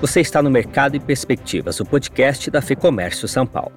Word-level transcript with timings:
Você 0.00 0.20
está 0.20 0.40
no 0.40 0.48
Mercado 0.48 0.94
e 0.94 1.00
Perspectivas, 1.00 1.80
o 1.80 1.84
podcast 1.84 2.48
da 2.52 2.62
FEComércio 2.62 3.26
São 3.26 3.44
Paulo. 3.44 3.72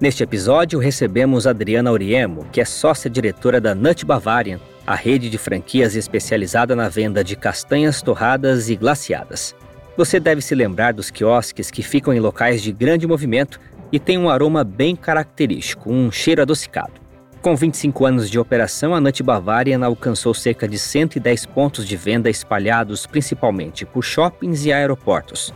Neste 0.00 0.22
episódio, 0.22 0.78
recebemos 0.78 1.48
Adriana 1.48 1.90
Auriemo, 1.90 2.46
que 2.52 2.60
é 2.60 2.64
sócia-diretora 2.64 3.60
da 3.60 3.74
Nut 3.74 4.04
Bavarian, 4.06 4.60
a 4.86 4.94
rede 4.94 5.28
de 5.28 5.36
franquias 5.36 5.96
especializada 5.96 6.76
na 6.76 6.88
venda 6.88 7.24
de 7.24 7.34
castanhas 7.34 8.00
torradas 8.00 8.70
e 8.70 8.76
glaciadas. 8.76 9.52
Você 9.96 10.20
deve 10.20 10.40
se 10.42 10.54
lembrar 10.54 10.92
dos 10.92 11.10
quiosques 11.10 11.72
que 11.72 11.82
ficam 11.82 12.14
em 12.14 12.20
locais 12.20 12.62
de 12.62 12.70
grande 12.70 13.04
movimento 13.04 13.58
e 13.90 13.98
têm 13.98 14.16
um 14.16 14.30
aroma 14.30 14.62
bem 14.62 14.94
característico, 14.94 15.90
um 15.90 16.08
cheiro 16.08 16.42
adocicado. 16.42 17.03
Com 17.44 17.54
25 17.54 18.06
anos 18.06 18.30
de 18.30 18.38
operação, 18.38 18.94
a 18.94 19.00
Nut 19.02 19.22
Bavarian 19.22 19.84
alcançou 19.84 20.32
cerca 20.32 20.66
de 20.66 20.78
110 20.78 21.44
pontos 21.44 21.86
de 21.86 21.94
venda 21.94 22.30
espalhados 22.30 23.04
principalmente 23.04 23.84
por 23.84 24.02
shoppings 24.02 24.64
e 24.64 24.72
aeroportos. 24.72 25.52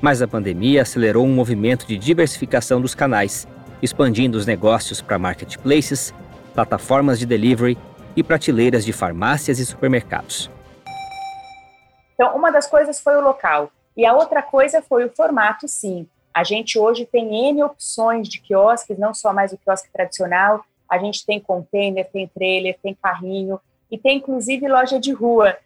Mas 0.00 0.20
a 0.20 0.26
pandemia 0.26 0.82
acelerou 0.82 1.24
um 1.24 1.32
movimento 1.32 1.86
de 1.86 1.96
diversificação 1.96 2.80
dos 2.80 2.96
canais, 2.96 3.46
expandindo 3.80 4.36
os 4.36 4.44
negócios 4.44 5.00
para 5.00 5.20
marketplaces, 5.20 6.12
plataformas 6.52 7.16
de 7.16 7.26
delivery 7.26 7.78
e 8.16 8.24
prateleiras 8.24 8.84
de 8.84 8.92
farmácias 8.92 9.60
e 9.60 9.64
supermercados. 9.64 10.50
Então, 12.14 12.34
uma 12.34 12.50
das 12.50 12.66
coisas 12.66 13.00
foi 13.00 13.14
o 13.14 13.20
local, 13.20 13.70
e 13.96 14.04
a 14.04 14.12
outra 14.12 14.42
coisa 14.42 14.82
foi 14.82 15.04
o 15.04 15.10
formato, 15.14 15.68
sim. 15.68 16.08
A 16.34 16.42
gente 16.42 16.76
hoje 16.76 17.06
tem 17.06 17.50
N 17.50 17.62
opções 17.62 18.28
de 18.28 18.40
quiosques, 18.40 18.98
não 18.98 19.14
só 19.14 19.32
mais 19.32 19.52
o 19.52 19.58
quiosque 19.58 19.88
tradicional, 19.92 20.64
a 20.90 20.98
gente 20.98 21.24
tem 21.24 21.38
container, 21.38 22.06
tem 22.10 22.26
trailer, 22.26 22.76
tem 22.82 22.94
carrinho 23.00 23.60
e 23.88 23.96
tem 23.96 24.18
inclusive 24.18 24.66
loja 24.66 24.98
de 24.98 25.12
rua. 25.12 25.56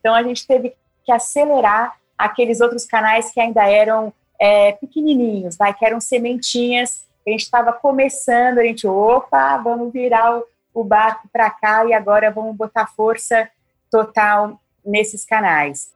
Então 0.00 0.14
a 0.14 0.22
gente 0.22 0.44
teve 0.46 0.74
que 1.04 1.12
acelerar 1.12 1.96
aqueles 2.16 2.60
outros 2.60 2.84
canais 2.84 3.30
que 3.30 3.40
ainda 3.40 3.64
eram 3.64 4.12
é, 4.38 4.72
pequenininhos, 4.72 5.56
vai, 5.56 5.72
que 5.72 5.84
eram 5.84 6.00
sementinhas. 6.00 7.06
A 7.26 7.30
gente 7.30 7.42
estava 7.42 7.72
começando, 7.72 8.58
a 8.58 8.64
gente, 8.64 8.86
opa, 8.86 9.56
vamos 9.58 9.92
virar 9.92 10.38
o, 10.38 10.44
o 10.74 10.82
barco 10.82 11.28
para 11.32 11.50
cá 11.50 11.86
e 11.86 11.92
agora 11.92 12.30
vamos 12.30 12.56
botar 12.56 12.86
força 12.88 13.48
total 13.90 14.60
nesses 14.84 15.24
canais. 15.24 15.92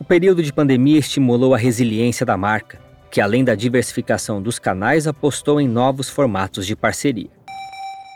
O 0.00 0.04
período 0.04 0.42
de 0.42 0.52
pandemia 0.52 0.98
estimulou 0.98 1.54
a 1.54 1.58
resiliência 1.58 2.24
da 2.24 2.36
marca, 2.36 2.80
que 3.10 3.20
além 3.20 3.44
da 3.44 3.54
diversificação 3.54 4.40
dos 4.40 4.58
canais, 4.58 5.06
apostou 5.06 5.60
em 5.60 5.68
novos 5.68 6.08
formatos 6.08 6.66
de 6.66 6.74
parceria. 6.74 7.41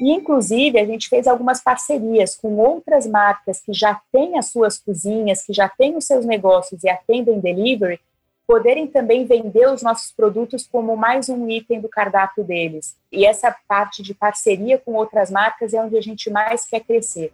E, 0.00 0.12
inclusive, 0.12 0.78
a 0.78 0.84
gente 0.84 1.08
fez 1.08 1.26
algumas 1.26 1.62
parcerias 1.62 2.36
com 2.36 2.56
outras 2.56 3.06
marcas 3.06 3.60
que 3.60 3.72
já 3.72 3.98
têm 4.12 4.38
as 4.38 4.46
suas 4.46 4.78
cozinhas, 4.78 5.42
que 5.42 5.52
já 5.52 5.68
têm 5.68 5.96
os 5.96 6.04
seus 6.04 6.26
negócios 6.26 6.84
e 6.84 6.88
atendem 6.88 7.40
delivery, 7.40 7.98
poderem 8.46 8.86
também 8.86 9.24
vender 9.26 9.66
os 9.68 9.82
nossos 9.82 10.12
produtos 10.12 10.68
como 10.70 10.96
mais 10.96 11.28
um 11.28 11.48
item 11.48 11.80
do 11.80 11.88
cardápio 11.88 12.44
deles. 12.44 12.94
E 13.10 13.24
essa 13.26 13.54
parte 13.66 14.02
de 14.02 14.14
parceria 14.14 14.78
com 14.78 14.92
outras 14.92 15.30
marcas 15.30 15.74
é 15.74 15.82
onde 15.82 15.96
a 15.96 16.02
gente 16.02 16.30
mais 16.30 16.64
quer 16.64 16.80
crescer. 16.80 17.32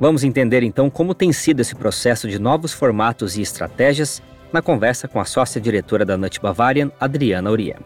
Vamos 0.00 0.24
entender 0.24 0.62
então 0.62 0.88
como 0.88 1.14
tem 1.14 1.32
sido 1.32 1.60
esse 1.60 1.74
processo 1.74 2.28
de 2.28 2.38
novos 2.38 2.72
formatos 2.72 3.36
e 3.36 3.42
estratégias 3.42 4.22
na 4.52 4.62
conversa 4.62 5.08
com 5.08 5.20
a 5.20 5.24
sócia 5.24 5.60
diretora 5.60 6.04
da 6.04 6.16
Nut 6.16 6.40
Bavarian, 6.40 6.90
Adriana 6.98 7.50
Uriem. 7.50 7.76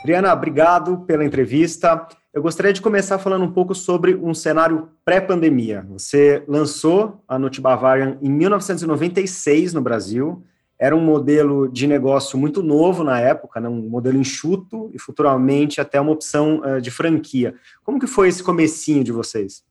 Adriana, 0.00 0.32
obrigado 0.32 0.98
pela 1.06 1.24
entrevista. 1.24 2.06
Eu 2.34 2.42
gostaria 2.42 2.72
de 2.72 2.82
começar 2.82 3.16
falando 3.20 3.44
um 3.44 3.52
pouco 3.52 3.76
sobre 3.76 4.16
um 4.16 4.34
cenário 4.34 4.88
pré-pandemia. 5.04 5.86
Você 5.90 6.42
lançou 6.48 7.22
a 7.28 7.38
Nut 7.38 7.60
Bavarian 7.60 8.18
em 8.20 8.28
1996 8.28 9.72
no 9.72 9.80
Brasil. 9.80 10.42
Era 10.76 10.96
um 10.96 11.00
modelo 11.00 11.68
de 11.68 11.86
negócio 11.86 12.36
muito 12.36 12.60
novo 12.60 13.04
na 13.04 13.20
época, 13.20 13.60
né? 13.60 13.68
um 13.68 13.88
modelo 13.88 14.18
enxuto 14.18 14.90
e 14.92 14.98
futuramente 14.98 15.80
até 15.80 16.00
uma 16.00 16.10
opção 16.10 16.60
uh, 16.64 16.80
de 16.80 16.90
franquia. 16.90 17.54
Como 17.84 18.00
que 18.00 18.06
foi 18.08 18.26
esse 18.26 18.42
comecinho 18.42 19.04
de 19.04 19.12
vocês? 19.12 19.62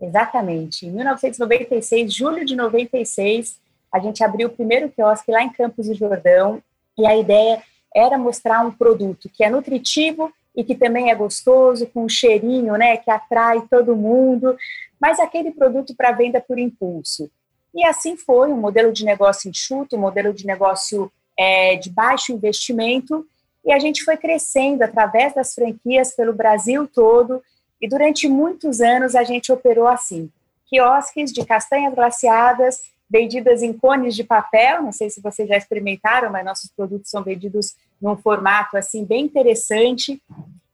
Exatamente. 0.00 0.86
Em 0.86 0.90
1996, 0.90 2.12
julho 2.12 2.44
de 2.44 2.56
96, 2.56 3.60
a 3.94 4.00
gente 4.00 4.24
abriu 4.24 4.48
o 4.48 4.52
primeiro 4.52 4.88
quiosque 4.88 5.30
lá 5.30 5.44
em 5.44 5.52
Campos 5.52 5.86
do 5.86 5.94
Jordão 5.94 6.60
e 6.98 7.06
a 7.06 7.16
ideia 7.16 7.62
era 7.94 8.18
mostrar 8.18 8.66
um 8.66 8.72
produto 8.72 9.30
que 9.32 9.44
é 9.44 9.48
nutritivo 9.48 10.32
e 10.58 10.64
que 10.64 10.74
também 10.74 11.08
é 11.08 11.14
gostoso, 11.14 11.86
com 11.86 12.06
um 12.06 12.08
cheirinho, 12.08 12.76
né, 12.76 12.96
que 12.96 13.08
atrai 13.08 13.62
todo 13.70 13.94
mundo, 13.94 14.58
mas 15.00 15.20
aquele 15.20 15.52
produto 15.52 15.94
para 15.94 16.10
venda 16.10 16.40
por 16.40 16.58
impulso. 16.58 17.30
E 17.72 17.86
assim 17.86 18.16
foi, 18.16 18.48
um 18.48 18.56
modelo 18.56 18.92
de 18.92 19.04
negócio 19.04 19.48
enxuto, 19.48 19.94
um 19.94 20.00
modelo 20.00 20.34
de 20.34 20.44
negócio 20.44 21.12
é, 21.38 21.76
de 21.76 21.88
baixo 21.88 22.32
investimento, 22.32 23.24
e 23.64 23.72
a 23.72 23.78
gente 23.78 24.02
foi 24.02 24.16
crescendo 24.16 24.82
através 24.82 25.32
das 25.32 25.54
franquias 25.54 26.12
pelo 26.16 26.32
Brasil 26.32 26.88
todo, 26.92 27.40
e 27.80 27.88
durante 27.88 28.26
muitos 28.26 28.80
anos 28.80 29.14
a 29.14 29.22
gente 29.22 29.52
operou 29.52 29.86
assim, 29.86 30.28
quiosques 30.66 31.32
de 31.32 31.46
castanhas 31.46 31.94
glaciadas, 31.94 32.82
vendidas 33.08 33.62
em 33.62 33.72
cones 33.72 34.16
de 34.16 34.24
papel, 34.24 34.82
não 34.82 34.90
sei 34.90 35.08
se 35.08 35.20
vocês 35.20 35.48
já 35.48 35.56
experimentaram, 35.56 36.32
mas 36.32 36.44
nossos 36.44 36.68
produtos 36.76 37.08
são 37.08 37.22
vendidos 37.22 37.76
num 38.00 38.16
formato 38.16 38.76
assim 38.76 39.04
bem 39.04 39.24
interessante. 39.24 40.22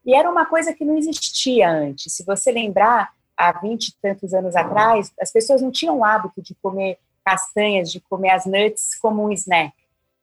E 0.05 0.15
era 0.15 0.31
uma 0.31 0.45
coisa 0.47 0.73
que 0.73 0.85
não 0.85 0.97
existia 0.97 1.71
antes. 1.71 2.13
Se 2.13 2.25
você 2.25 2.53
lembrar, 2.53 3.11
há 3.37 3.53
20 3.53 3.89
e 3.89 3.95
tantos 4.01 4.35
anos 4.35 4.55
atrás, 4.55 5.13
as 5.21 5.33
pessoas 5.33 5.63
não 5.63 5.71
tinham 5.71 5.99
o 5.99 6.05
hábito 6.05 6.43
de 6.43 6.55
comer 6.57 6.99
castanhas, 7.25 7.91
de 7.91 8.01
comer 8.01 8.31
as 8.31 8.45
nuts 8.45 8.95
como 9.01 9.25
um 9.25 9.33
snack. 9.33 9.73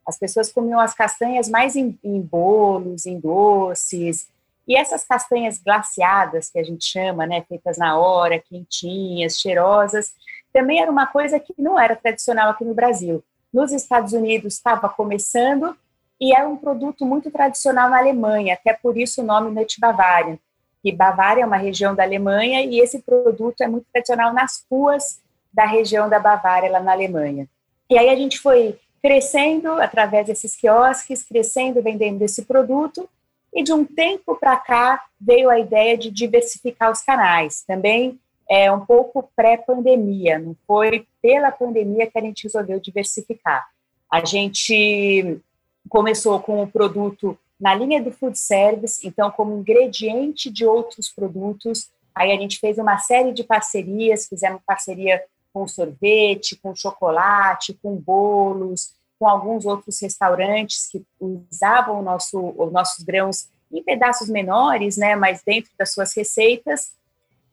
As 0.06 0.18
pessoas 0.18 0.52
comiam 0.52 0.80
as 0.80 0.94
castanhas 0.94 1.50
mais 1.50 1.76
em, 1.76 1.98
em 2.04 2.22
bolos, 2.22 3.06
em 3.06 3.20
doces. 3.20 4.28
E 4.68 4.78
essas 4.78 5.04
castanhas 5.04 5.58
glaciadas, 5.58 6.50
que 6.50 6.60
a 6.60 6.64
gente 6.64 6.86
chama, 6.86 7.26
né, 7.26 7.42
feitas 7.48 7.78
na 7.78 7.98
hora, 7.98 8.40
quentinhas, 8.40 9.40
cheirosas, 9.40 10.14
também 10.54 10.82
era 10.82 10.92
uma 10.92 11.08
coisa 11.08 11.40
que 11.40 11.54
não 11.58 11.80
era 11.80 11.96
tradicional 11.96 12.52
aqui 12.52 12.64
no 12.64 12.74
Brasil. 12.74 13.24
Nos 13.54 13.72
Estados 13.72 14.14
Unidos 14.14 14.54
estava 14.54 14.88
começando 14.88 15.76
e 16.22 16.36
era 16.36 16.48
um 16.48 16.56
produto 16.56 17.04
muito 17.04 17.32
tradicional 17.32 17.90
na 17.90 17.98
Alemanha, 17.98 18.54
até 18.54 18.74
por 18.74 18.96
isso 18.96 19.22
o 19.22 19.26
nome 19.26 19.50
Nut 19.50 19.80
Bavarian. 19.80 20.38
E 20.84 20.92
Bavária 20.92 21.42
é 21.42 21.46
uma 21.46 21.58
região 21.58 21.96
da 21.96 22.04
Alemanha 22.04 22.62
e 22.62 22.80
esse 22.80 23.00
produto 23.00 23.62
é 23.62 23.68
muito 23.68 23.88
tradicional 23.92 24.32
nas 24.32 24.64
ruas 24.70 25.20
da 25.52 25.66
região 25.66 26.08
da 26.08 26.20
Bavária, 26.20 26.70
lá 26.70 26.80
na 26.80 26.92
Alemanha. 26.92 27.48
E 27.90 27.98
aí 27.98 28.10
a 28.10 28.16
gente 28.16 28.40
foi 28.40 28.78
crescendo 29.02 29.72
através 29.74 30.28
desses 30.28 30.56
quiosques, 30.56 31.24
crescendo, 31.24 31.82
vendendo 31.82 32.22
esse 32.22 32.46
produto, 32.46 33.10
e 33.54 33.64
de 33.64 33.74
um 33.74 33.84
tempo 33.84 34.36
para 34.36 34.56
cá 34.58 35.04
veio 35.20 35.50
a 35.50 35.60
ideia 35.60 35.98
de 35.98 36.12
diversificar 36.12 36.92
os 36.92 37.02
canais. 37.02 37.64
Também 37.68 38.20
é 38.50 38.72
um 38.72 38.86
pouco 38.86 39.30
pré-pandemia, 39.36 40.38
não 40.38 40.56
foi 40.68 41.06
pela 41.22 41.52
pandemia 41.52 42.06
que 42.08 42.18
a 42.18 42.22
gente 42.22 42.44
resolveu 42.44 42.80
diversificar. 42.80 43.66
A 44.10 44.24
gente 44.24 45.42
começou 45.92 46.40
com 46.40 46.64
o 46.64 46.68
produto 46.68 47.38
na 47.60 47.76
linha 47.76 48.02
do 48.02 48.14
food 48.14 48.40
service, 48.40 49.06
então 49.06 49.30
como 49.30 49.58
ingrediente 49.58 50.50
de 50.50 50.66
outros 50.66 51.10
produtos. 51.10 51.90
Aí 52.16 52.32
a 52.32 52.38
gente 52.38 52.60
fez 52.60 52.78
uma 52.78 52.98
série 52.98 53.34
de 53.34 53.44
parcerias, 53.44 54.26
fizemos 54.26 54.62
parceria 54.66 55.22
com 55.54 55.68
sorvete, 55.68 56.56
com 56.56 56.74
chocolate, 56.74 57.78
com 57.84 57.94
bolos, 57.98 58.94
com 59.20 59.28
alguns 59.28 59.66
outros 59.66 60.02
restaurantes 60.02 60.88
que 60.90 61.04
usavam 61.20 62.02
nosso, 62.02 62.40
os 62.58 62.72
nossos 62.72 63.04
grãos 63.04 63.50
em 63.70 63.84
pedaços 63.84 64.30
menores, 64.30 64.96
né, 64.96 65.18
mas 65.18 65.44
dentro 65.44 65.72
das 65.78 65.92
suas 65.92 66.16
receitas. 66.16 66.94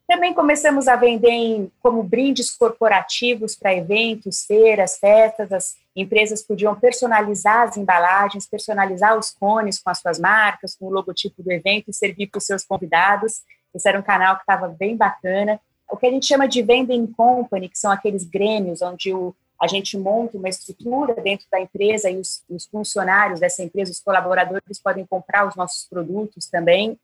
Também 0.09 0.33
começamos 0.33 0.89
a 0.89 0.97
vender 0.97 1.29
em, 1.29 1.71
como 1.83 2.03
brindes 2.03 2.51
corporativos 2.51 3.55
para 3.55 3.75
eventos, 3.75 4.43
feiras, 4.43 4.97
festas. 4.99 5.53
As 5.53 5.77
empresas 5.95 6.43
podiam 6.43 6.75
personalizar 6.75 7.69
as 7.69 7.77
embalagens, 7.77 8.47
personalizar 8.47 9.19
os 9.19 9.31
cones 9.31 9.78
com 9.78 9.91
as 9.91 9.99
suas 9.99 10.19
marcas, 10.19 10.75
com 10.75 10.87
o 10.87 10.91
logotipo 10.91 11.43
do 11.43 11.53
evento 11.53 11.91
e 11.91 11.93
servir 11.93 12.28
para 12.28 12.39
os 12.39 12.45
seus 12.45 12.65
convidados. 12.65 13.43
Esse 13.75 13.87
era 13.87 13.99
um 13.99 14.03
canal 14.03 14.37
que 14.37 14.43
estava 14.43 14.66
bem 14.66 14.97
bacana. 14.97 15.60
O 15.91 15.95
que 15.95 16.07
a 16.07 16.11
gente 16.11 16.25
chama 16.25 16.49
de 16.49 16.63
vending 16.63 17.07
company, 17.09 17.69
que 17.69 17.78
são 17.78 17.91
aqueles 17.91 18.25
grêmios 18.25 18.81
onde 18.81 19.13
o, 19.13 19.37
a 19.61 19.66
gente 19.66 19.99
monta 19.99 20.39
uma 20.39 20.49
estrutura 20.49 21.16
dentro 21.16 21.47
da 21.53 21.61
empresa 21.61 22.09
e 22.09 22.16
os, 22.16 22.43
os 22.49 22.65
funcionários 22.65 23.41
dessa 23.41 23.63
empresa, 23.63 23.93
os 23.93 24.01
colaboradores 24.01 24.78
podem 24.83 25.04
comprar 25.04 25.47
os 25.47 25.54
nossos 25.54 25.87
produtos 25.87 26.47
também. 26.47 26.99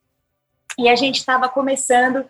E 0.78 0.88
a 0.88 0.96
gente 0.96 1.18
estava 1.18 1.48
começando 1.50 2.24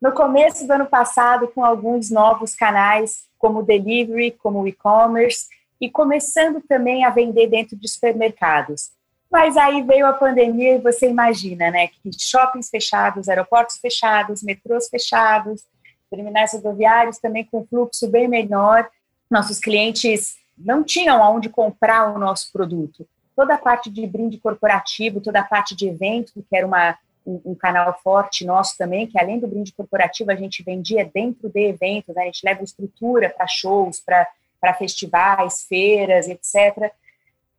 no 0.00 0.12
começo 0.12 0.66
do 0.66 0.72
ano 0.72 0.86
passado 0.86 1.48
com 1.48 1.64
alguns 1.64 2.10
novos 2.10 2.54
canais, 2.54 3.24
como 3.38 3.62
delivery, 3.62 4.32
como 4.32 4.66
e-commerce, 4.66 5.46
e 5.80 5.90
começando 5.90 6.60
também 6.68 7.04
a 7.04 7.10
vender 7.10 7.48
dentro 7.48 7.76
de 7.76 7.88
supermercados. 7.88 8.90
Mas 9.30 9.56
aí 9.56 9.82
veio 9.82 10.06
a 10.06 10.12
pandemia 10.12 10.76
e 10.76 10.80
você 10.80 11.08
imagina, 11.08 11.70
né, 11.70 11.88
que 11.88 12.10
shoppings 12.18 12.70
fechados, 12.70 13.28
aeroportos 13.28 13.76
fechados, 13.76 14.42
metrôs 14.42 14.88
fechados, 14.88 15.62
terminais 16.10 16.52
rodoviários 16.52 17.18
também 17.18 17.44
com 17.44 17.66
fluxo 17.66 18.08
bem 18.08 18.26
menor, 18.26 18.88
nossos 19.30 19.58
clientes 19.58 20.36
não 20.56 20.82
tinham 20.82 21.22
aonde 21.22 21.48
comprar 21.48 22.14
o 22.14 22.18
nosso 22.18 22.50
produto. 22.50 23.06
Toda 23.36 23.54
a 23.54 23.58
parte 23.58 23.90
de 23.90 24.06
brinde 24.06 24.38
corporativo, 24.38 25.20
toda 25.20 25.40
a 25.40 25.44
parte 25.44 25.76
de 25.76 25.86
evento, 25.86 26.32
que 26.32 26.56
era 26.56 26.66
uma, 26.66 26.98
um, 27.44 27.54
canal 27.54 27.98
forte 28.02 28.44
nosso 28.44 28.76
também, 28.76 29.06
que 29.06 29.18
além 29.20 29.38
do 29.38 29.46
brinde 29.46 29.72
corporativo, 29.72 30.30
a 30.30 30.34
gente 30.34 30.62
vendia 30.62 31.04
dentro 31.04 31.48
de 31.48 31.60
eventos, 31.66 32.14
né? 32.14 32.22
a 32.22 32.26
gente 32.26 32.44
leva 32.44 32.62
estrutura 32.62 33.28
para 33.28 33.46
shows, 33.46 34.00
para 34.00 34.74
festivais, 34.74 35.64
feiras, 35.68 36.28
etc. 36.28 36.92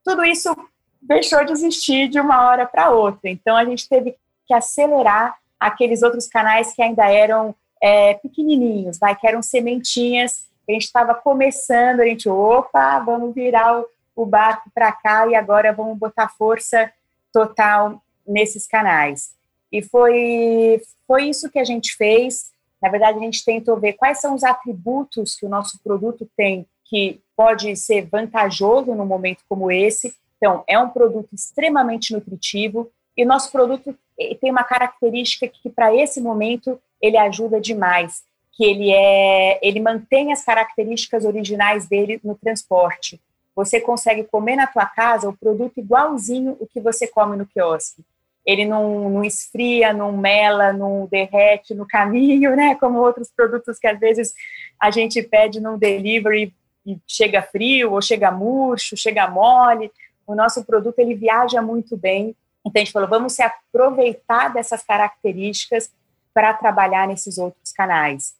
Tudo 0.03 0.23
isso 0.23 0.55
deixou 1.01 1.45
de 1.45 1.51
existir 1.51 2.07
de 2.07 2.19
uma 2.19 2.47
hora 2.47 2.65
para 2.65 2.89
outra. 2.89 3.29
Então, 3.29 3.55
a 3.55 3.63
gente 3.63 3.87
teve 3.87 4.15
que 4.47 4.53
acelerar 4.53 5.37
aqueles 5.59 6.01
outros 6.01 6.27
canais 6.27 6.73
que 6.73 6.81
ainda 6.81 7.09
eram 7.09 7.53
é, 7.81 8.15
pequenininhos, 8.15 8.97
vai, 8.97 9.15
que 9.15 9.27
eram 9.27 9.41
sementinhas. 9.41 10.47
A 10.67 10.71
gente 10.71 10.85
estava 10.85 11.13
começando, 11.13 12.01
a 12.01 12.05
gente, 12.05 12.27
opa, 12.27 12.99
vamos 12.99 13.33
virar 13.33 13.79
o, 13.79 13.85
o 14.15 14.25
barco 14.25 14.69
para 14.73 14.91
cá 14.91 15.27
e 15.27 15.35
agora 15.35 15.73
vamos 15.73 15.97
botar 15.97 16.29
força 16.29 16.91
total 17.31 18.01
nesses 18.27 18.67
canais. 18.67 19.38
E 19.71 19.81
foi, 19.81 20.81
foi 21.07 21.29
isso 21.29 21.49
que 21.49 21.59
a 21.59 21.63
gente 21.63 21.95
fez. 21.95 22.51
Na 22.81 22.89
verdade, 22.89 23.19
a 23.19 23.21
gente 23.21 23.43
tentou 23.43 23.77
ver 23.77 23.93
quais 23.93 24.19
são 24.19 24.33
os 24.33 24.43
atributos 24.43 25.35
que 25.35 25.45
o 25.45 25.49
nosso 25.49 25.79
produto 25.83 26.29
tem 26.35 26.65
que 26.85 27.21
pode 27.37 27.75
ser 27.75 28.07
vantajoso 28.07 28.95
num 28.95 29.05
momento 29.05 29.43
como 29.47 29.71
esse. 29.71 30.13
Então, 30.37 30.63
é 30.67 30.79
um 30.79 30.89
produto 30.89 31.29
extremamente 31.33 32.11
nutritivo 32.11 32.89
e 33.15 33.23
nosso 33.23 33.51
produto 33.51 33.95
tem 34.41 34.49
uma 34.49 34.63
característica 34.63 35.47
que 35.47 35.69
para 35.69 35.95
esse 35.95 36.19
momento 36.19 36.81
ele 37.01 37.17
ajuda 37.17 37.61
demais, 37.61 38.23
que 38.53 38.65
ele 38.65 38.91
é, 38.91 39.59
ele 39.61 39.79
mantém 39.79 40.33
as 40.33 40.43
características 40.43 41.25
originais 41.25 41.87
dele 41.87 42.19
no 42.23 42.35
transporte. 42.35 43.21
Você 43.55 43.79
consegue 43.79 44.23
comer 44.23 44.55
na 44.55 44.65
tua 44.65 44.85
casa 44.85 45.29
o 45.29 45.37
produto 45.37 45.77
igualzinho 45.77 46.57
o 46.59 46.65
que 46.65 46.79
você 46.79 47.07
come 47.07 47.37
no 47.37 47.45
quiosque 47.45 48.03
ele 48.49 48.65
não, 48.65 49.11
não 49.11 49.23
esfria, 49.23 49.93
não 49.93 50.11
mela, 50.11 50.73
não 50.73 51.05
derrete 51.05 51.75
no 51.75 51.85
caminho, 51.87 52.55
né? 52.55 52.73
Como 52.73 52.97
outros 52.97 53.29
produtos 53.29 53.77
que 53.77 53.85
às 53.85 53.99
vezes 53.99 54.33
a 54.81 54.89
gente 54.89 55.21
pede 55.21 55.59
num 55.59 55.77
delivery 55.77 56.51
e 56.83 56.97
chega 57.07 57.43
frio, 57.43 57.91
ou 57.91 58.01
chega 58.01 58.31
murcho, 58.31 58.97
chega 58.97 59.27
mole. 59.27 59.91
O 60.25 60.33
nosso 60.33 60.65
produto 60.65 60.97
ele 60.97 61.13
viaja 61.13 61.61
muito 61.61 61.95
bem. 61.95 62.35
Então 62.65 62.81
a 62.81 62.83
gente 62.83 62.91
falou, 62.91 63.07
vamos 63.07 63.33
se 63.33 63.43
aproveitar 63.43 64.51
dessas 64.51 64.81
características 64.81 65.91
para 66.33 66.51
trabalhar 66.51 67.07
nesses 67.07 67.37
outros 67.37 67.71
canais. 67.71 68.33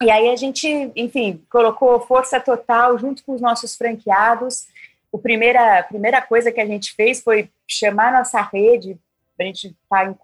E 0.00 0.08
aí 0.08 0.28
a 0.28 0.36
gente, 0.36 0.92
enfim, 0.94 1.42
colocou 1.50 1.98
força 2.06 2.38
total 2.38 2.96
junto 3.00 3.24
com 3.24 3.34
os 3.34 3.40
nossos 3.40 3.74
franqueados. 3.74 4.68
O 5.10 5.18
primeira, 5.18 5.80
a 5.80 5.82
primeira 5.82 6.22
coisa 6.22 6.52
que 6.52 6.60
a 6.60 6.66
gente 6.66 6.94
fez 6.94 7.20
foi 7.20 7.50
chamar 7.66 8.12
nossa 8.12 8.40
rede 8.40 8.96
a 9.42 9.44
gente 9.44 9.76
está 9.82 10.04
em, 10.04 10.16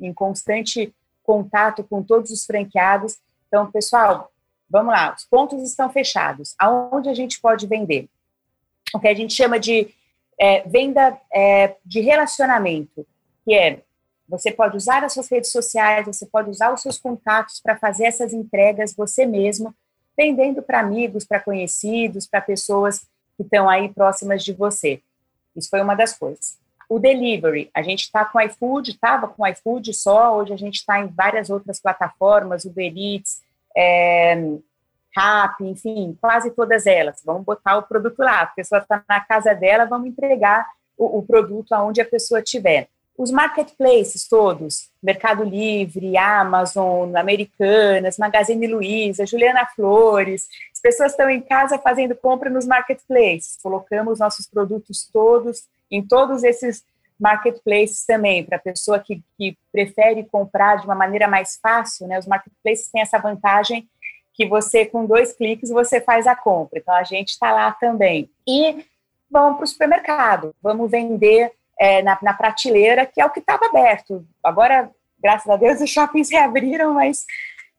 em 0.00 0.12
constante 0.12 0.94
contato 1.22 1.84
com 1.84 2.02
todos 2.02 2.30
os 2.30 2.44
franqueados. 2.44 3.16
Então, 3.48 3.70
pessoal, 3.70 4.30
vamos 4.68 4.92
lá, 4.92 5.14
os 5.16 5.24
pontos 5.24 5.62
estão 5.62 5.90
fechados. 5.90 6.54
Aonde 6.58 7.08
a 7.08 7.14
gente 7.14 7.40
pode 7.40 7.66
vender? 7.66 8.08
O 8.94 9.00
que 9.00 9.08
a 9.08 9.14
gente 9.14 9.34
chama 9.34 9.58
de 9.58 9.94
é, 10.40 10.62
venda 10.68 11.18
é, 11.32 11.76
de 11.84 12.00
relacionamento, 12.00 13.06
que 13.44 13.54
é 13.54 13.82
você 14.28 14.50
pode 14.50 14.76
usar 14.76 15.04
as 15.04 15.12
suas 15.12 15.28
redes 15.28 15.52
sociais, 15.52 16.06
você 16.06 16.24
pode 16.24 16.48
usar 16.48 16.72
os 16.72 16.80
seus 16.80 16.98
contatos 16.98 17.60
para 17.60 17.76
fazer 17.76 18.04
essas 18.04 18.32
entregas 18.32 18.94
você 18.94 19.26
mesmo, 19.26 19.74
vendendo 20.16 20.62
para 20.62 20.80
amigos, 20.80 21.24
para 21.24 21.38
conhecidos, 21.38 22.26
para 22.26 22.40
pessoas 22.40 23.00
que 23.36 23.42
estão 23.42 23.68
aí 23.68 23.90
próximas 23.90 24.42
de 24.42 24.54
você. 24.54 25.02
Isso 25.54 25.68
foi 25.68 25.82
uma 25.82 25.94
das 25.94 26.16
coisas. 26.16 26.58
O 26.88 26.98
delivery, 26.98 27.70
a 27.74 27.82
gente 27.82 28.02
está 28.02 28.24
com 28.24 28.40
iFood, 28.40 28.90
estava 28.90 29.28
com 29.28 29.46
iFood 29.46 29.92
só, 29.94 30.36
hoje 30.36 30.52
a 30.52 30.56
gente 30.56 30.76
está 30.76 31.00
em 31.00 31.06
várias 31.06 31.50
outras 31.50 31.80
plataformas, 31.80 32.64
Uber 32.64 32.92
Eats, 32.96 33.40
é, 33.76 34.34
Rap, 35.14 35.60
enfim, 35.60 36.16
quase 36.20 36.50
todas 36.50 36.86
elas. 36.86 37.22
Vamos 37.24 37.44
botar 37.44 37.76
o 37.76 37.82
produto 37.82 38.18
lá, 38.20 38.42
a 38.42 38.46
pessoa 38.46 38.80
está 38.80 39.02
na 39.08 39.20
casa 39.20 39.54
dela, 39.54 39.84
vamos 39.84 40.08
entregar 40.08 40.66
o, 40.96 41.18
o 41.18 41.22
produto 41.22 41.72
aonde 41.72 42.00
a 42.00 42.04
pessoa 42.04 42.40
estiver. 42.40 42.88
Os 43.16 43.30
marketplaces 43.30 44.26
todos, 44.26 44.90
Mercado 45.02 45.44
Livre, 45.44 46.16
Amazon, 46.16 47.14
Americanas, 47.14 48.16
Magazine 48.16 48.66
Luiza, 48.66 49.26
Juliana 49.26 49.66
Flores, 49.76 50.48
as 50.72 50.80
pessoas 50.80 51.12
estão 51.12 51.28
em 51.28 51.40
casa 51.40 51.78
fazendo 51.78 52.16
compra 52.16 52.48
nos 52.48 52.66
marketplaces. 52.66 53.58
Colocamos 53.62 54.18
nossos 54.18 54.46
produtos 54.46 55.08
todos 55.12 55.64
em 55.92 56.02
todos 56.02 56.42
esses 56.42 56.82
marketplaces 57.20 58.04
também, 58.04 58.44
para 58.44 58.56
a 58.56 58.60
pessoa 58.60 58.98
que, 58.98 59.22
que 59.38 59.56
prefere 59.70 60.24
comprar 60.24 60.76
de 60.76 60.86
uma 60.86 60.94
maneira 60.94 61.28
mais 61.28 61.58
fácil, 61.62 62.08
né? 62.08 62.18
Os 62.18 62.26
marketplaces 62.26 62.88
têm 62.88 63.02
essa 63.02 63.18
vantagem 63.18 63.88
que 64.34 64.46
você, 64.46 64.86
com 64.86 65.06
dois 65.06 65.32
cliques, 65.32 65.70
você 65.70 66.00
faz 66.00 66.26
a 66.26 66.34
compra. 66.34 66.78
Então, 66.78 66.94
a 66.94 67.04
gente 67.04 67.28
está 67.28 67.52
lá 67.52 67.70
também. 67.70 68.30
E 68.48 68.84
vamos 69.30 69.56
para 69.56 69.64
o 69.64 69.68
supermercado, 69.68 70.54
vamos 70.60 70.90
vender 70.90 71.52
é, 71.78 72.02
na, 72.02 72.18
na, 72.22 72.34
prateleira, 72.34 73.06
que 73.06 73.20
é 73.20 73.26
o 73.26 73.30
que 73.30 73.40
estava 73.40 73.66
aberto. 73.66 74.26
Agora, 74.42 74.90
graças 75.18 75.48
a 75.48 75.56
Deus, 75.56 75.80
os 75.80 75.88
shoppings 75.90 76.30
reabriram, 76.30 76.94
mas 76.94 77.24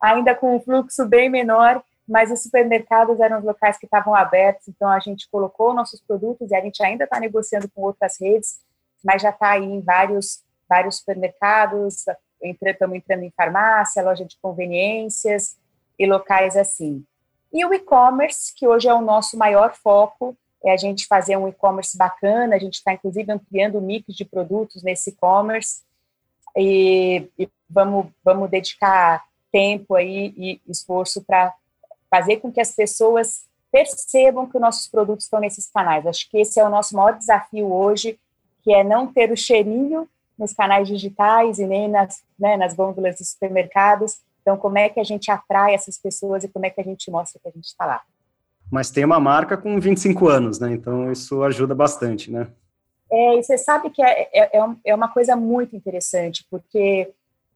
ainda 0.01 0.35
com 0.35 0.55
um 0.55 0.59
fluxo 0.59 1.05
bem 1.05 1.29
menor, 1.29 1.83
mas 2.07 2.31
os 2.31 2.41
supermercados 2.41 3.19
eram 3.19 3.39
os 3.39 3.45
locais 3.45 3.77
que 3.77 3.85
estavam 3.85 4.13
abertos, 4.13 4.67
então 4.67 4.89
a 4.89 4.99
gente 4.99 5.29
colocou 5.29 5.73
nossos 5.73 6.01
produtos 6.01 6.51
e 6.51 6.55
a 6.55 6.61
gente 6.61 6.83
ainda 6.83 7.05
está 7.05 7.19
negociando 7.19 7.69
com 7.73 7.81
outras 7.81 8.19
redes, 8.19 8.59
mas 9.03 9.21
já 9.21 9.29
está 9.29 9.51
aí 9.51 9.63
em 9.63 9.81
vários, 9.81 10.43
vários 10.67 10.97
supermercados, 10.97 12.05
estamos 12.41 12.97
entrando 12.97 13.23
em 13.23 13.31
farmácia, 13.31 14.03
loja 14.03 14.25
de 14.25 14.37
conveniências 14.41 15.57
e 15.97 16.05
locais 16.05 16.57
assim. 16.57 17.05
E 17.51 17.63
o 17.65 17.73
e-commerce, 17.73 18.53
que 18.55 18.67
hoje 18.67 18.87
é 18.87 18.93
o 18.93 19.01
nosso 19.01 19.37
maior 19.37 19.73
foco, 19.75 20.35
é 20.63 20.71
a 20.71 20.77
gente 20.77 21.05
fazer 21.07 21.37
um 21.37 21.47
e-commerce 21.47 21.97
bacana, 21.97 22.55
a 22.55 22.59
gente 22.59 22.75
está 22.75 22.93
inclusive 22.93 23.31
ampliando 23.31 23.77
o 23.77 23.81
mix 23.81 24.15
de 24.15 24.25
produtos 24.25 24.81
nesse 24.81 25.11
e-commerce 25.11 25.83
e, 26.55 27.29
e, 27.37 27.49
vamos, 27.69 28.07
vamos 28.23 28.49
dedicar 28.49 29.23
tempo 29.51 29.95
aí 29.95 30.33
e 30.35 30.61
esforço 30.67 31.23
para 31.23 31.53
fazer 32.13 32.37
com 32.37 32.51
que 32.51 32.61
as 32.61 32.75
pessoas 32.75 33.43
percebam 33.71 34.45
que 34.45 34.55
os 34.55 34.61
nossos 34.61 34.87
produtos 34.87 35.25
estão 35.25 35.39
nesses 35.39 35.67
canais. 35.67 36.05
Acho 36.05 36.29
que 36.29 36.37
esse 36.37 36.59
é 36.59 36.63
o 36.63 36.69
nosso 36.69 36.95
maior 36.95 37.17
desafio 37.17 37.73
hoje, 37.73 38.19
que 38.61 38.71
é 38.71 38.83
não 38.83 39.07
ter 39.07 39.31
o 39.31 39.37
cheirinho 39.37 40.07
nos 40.37 40.53
canais 40.53 40.87
digitais 40.87 41.57
e 41.57 41.65
nem 41.65 41.89
nas, 41.89 42.21
né, 42.37 42.55
nas 42.57 42.75
gôndolas 42.75 43.17
dos 43.17 43.29
supermercados. 43.29 44.19
Então, 44.41 44.57
como 44.57 44.77
é 44.77 44.89
que 44.89 44.99
a 44.99 45.03
gente 45.03 45.31
atrai 45.31 45.73
essas 45.73 45.97
pessoas 45.97 46.43
e 46.43 46.47
como 46.47 46.65
é 46.65 46.69
que 46.69 46.81
a 46.81 46.83
gente 46.83 47.09
mostra 47.09 47.39
que 47.41 47.47
a 47.47 47.51
gente 47.51 47.65
está 47.65 47.85
lá? 47.85 48.01
mas 48.73 48.89
tem 48.89 49.05
uma 49.05 49.19
marca 49.19 49.55
com 49.55 49.79
25 49.79 50.27
anos, 50.27 50.59
né? 50.59 50.71
Então 50.71 51.11
isso 51.11 51.43
ajuda 51.43 51.75
bastante, 51.75 52.31
né? 52.31 52.47
É, 53.11 53.37
e 53.37 53.43
você 53.43 53.55
sabe 53.55 53.91
que 53.91 54.01
é, 54.01 54.27
é, 54.33 54.57
é, 54.57 54.65
é 54.85 54.95
uma 54.95 55.09
coisa 55.09 55.35
muito 55.35 55.75
interessante, 55.75 56.43
porque 56.49 57.11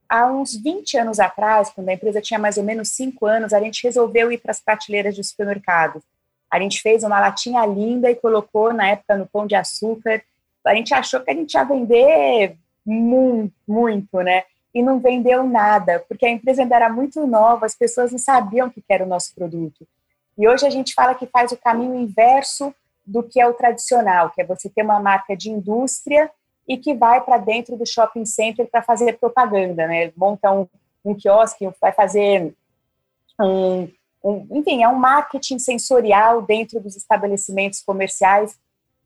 há 0.08 0.26
uns 0.26 0.54
20 0.56 0.96
anos 0.96 1.20
atrás, 1.20 1.70
quando 1.70 1.88
a 1.88 1.92
empresa 1.92 2.20
tinha 2.20 2.38
mais 2.38 2.56
ou 2.56 2.64
menos 2.64 2.90
5 2.90 3.26
anos, 3.26 3.52
a 3.52 3.60
gente 3.60 3.82
resolveu 3.84 4.32
ir 4.32 4.38
para 4.38 4.50
as 4.50 4.60
prateleiras 4.60 5.14
de 5.14 5.22
supermercado. 5.22 6.02
A 6.50 6.58
gente 6.58 6.80
fez 6.80 7.04
uma 7.04 7.20
latinha 7.20 7.64
linda 7.66 8.10
e 8.10 8.14
colocou 8.14 8.72
na 8.72 8.88
época 8.88 9.16
no 9.16 9.26
pão 9.26 9.46
de 9.46 9.54
açúcar. 9.54 10.22
A 10.66 10.74
gente 10.74 10.94
achou 10.94 11.20
que 11.20 11.30
a 11.30 11.34
gente 11.34 11.54
ia 11.54 11.64
vender 11.64 12.56
muito, 12.84 13.54
muito, 13.66 14.20
né? 14.20 14.44
E 14.74 14.82
não 14.82 14.98
vendeu 14.98 15.44
nada, 15.44 16.04
porque 16.08 16.24
a 16.24 16.30
empresa 16.30 16.62
ainda 16.62 16.76
era 16.76 16.88
muito 16.88 17.26
nova, 17.26 17.66
as 17.66 17.74
pessoas 17.74 18.12
não 18.12 18.18
sabiam 18.18 18.68
o 18.68 18.70
que 18.70 18.82
era 18.88 19.04
o 19.04 19.08
nosso 19.08 19.34
produto. 19.34 19.86
E 20.36 20.48
hoje 20.48 20.66
a 20.66 20.70
gente 20.70 20.94
fala 20.94 21.14
que 21.14 21.26
faz 21.26 21.52
o 21.52 21.56
caminho 21.56 21.96
inverso 21.96 22.74
do 23.04 23.22
que 23.22 23.40
é 23.40 23.46
o 23.46 23.54
tradicional, 23.54 24.30
que 24.30 24.40
é 24.40 24.44
você 24.44 24.68
ter 24.68 24.82
uma 24.82 25.00
marca 25.00 25.36
de 25.36 25.50
indústria 25.50 26.30
e 26.68 26.76
que 26.76 26.94
vai 26.94 27.22
para 27.22 27.38
dentro 27.38 27.76
do 27.76 27.86
shopping 27.86 28.26
center 28.26 28.68
para 28.70 28.82
fazer 28.82 29.18
propaganda, 29.18 29.86
né? 29.86 30.12
Monta 30.14 30.52
um, 30.52 30.66
um 31.02 31.14
quiosque, 31.14 31.68
vai 31.80 31.92
fazer 31.92 32.54
um, 33.40 33.88
um, 34.22 34.46
enfim, 34.50 34.82
é 34.82 34.88
um 34.88 34.96
marketing 34.96 35.58
sensorial 35.58 36.42
dentro 36.42 36.78
dos 36.78 36.94
estabelecimentos 36.94 37.80
comerciais, 37.80 38.58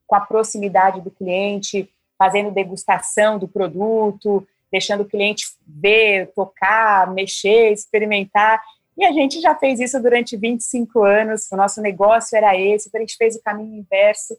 com 0.06 0.16
a 0.16 0.20
proximidade 0.20 1.00
do 1.00 1.10
cliente, 1.10 1.88
fazendo 2.18 2.50
degustação 2.50 3.38
do 3.38 3.46
produto, 3.46 4.46
deixando 4.70 5.02
o 5.02 5.08
cliente 5.08 5.46
ver, 5.66 6.32
tocar, 6.34 7.12
mexer, 7.12 7.72
experimentar. 7.72 8.60
E 8.96 9.04
a 9.04 9.12
gente 9.12 9.40
já 9.40 9.54
fez 9.54 9.78
isso 9.80 10.00
durante 10.02 10.36
25 10.36 11.02
anos, 11.02 11.50
o 11.50 11.56
nosso 11.56 11.80
negócio 11.80 12.36
era 12.36 12.58
esse, 12.58 12.88
então 12.88 12.98
a 12.98 13.02
gente 13.02 13.16
fez 13.16 13.36
o 13.36 13.42
caminho 13.42 13.78
inverso. 13.78 14.36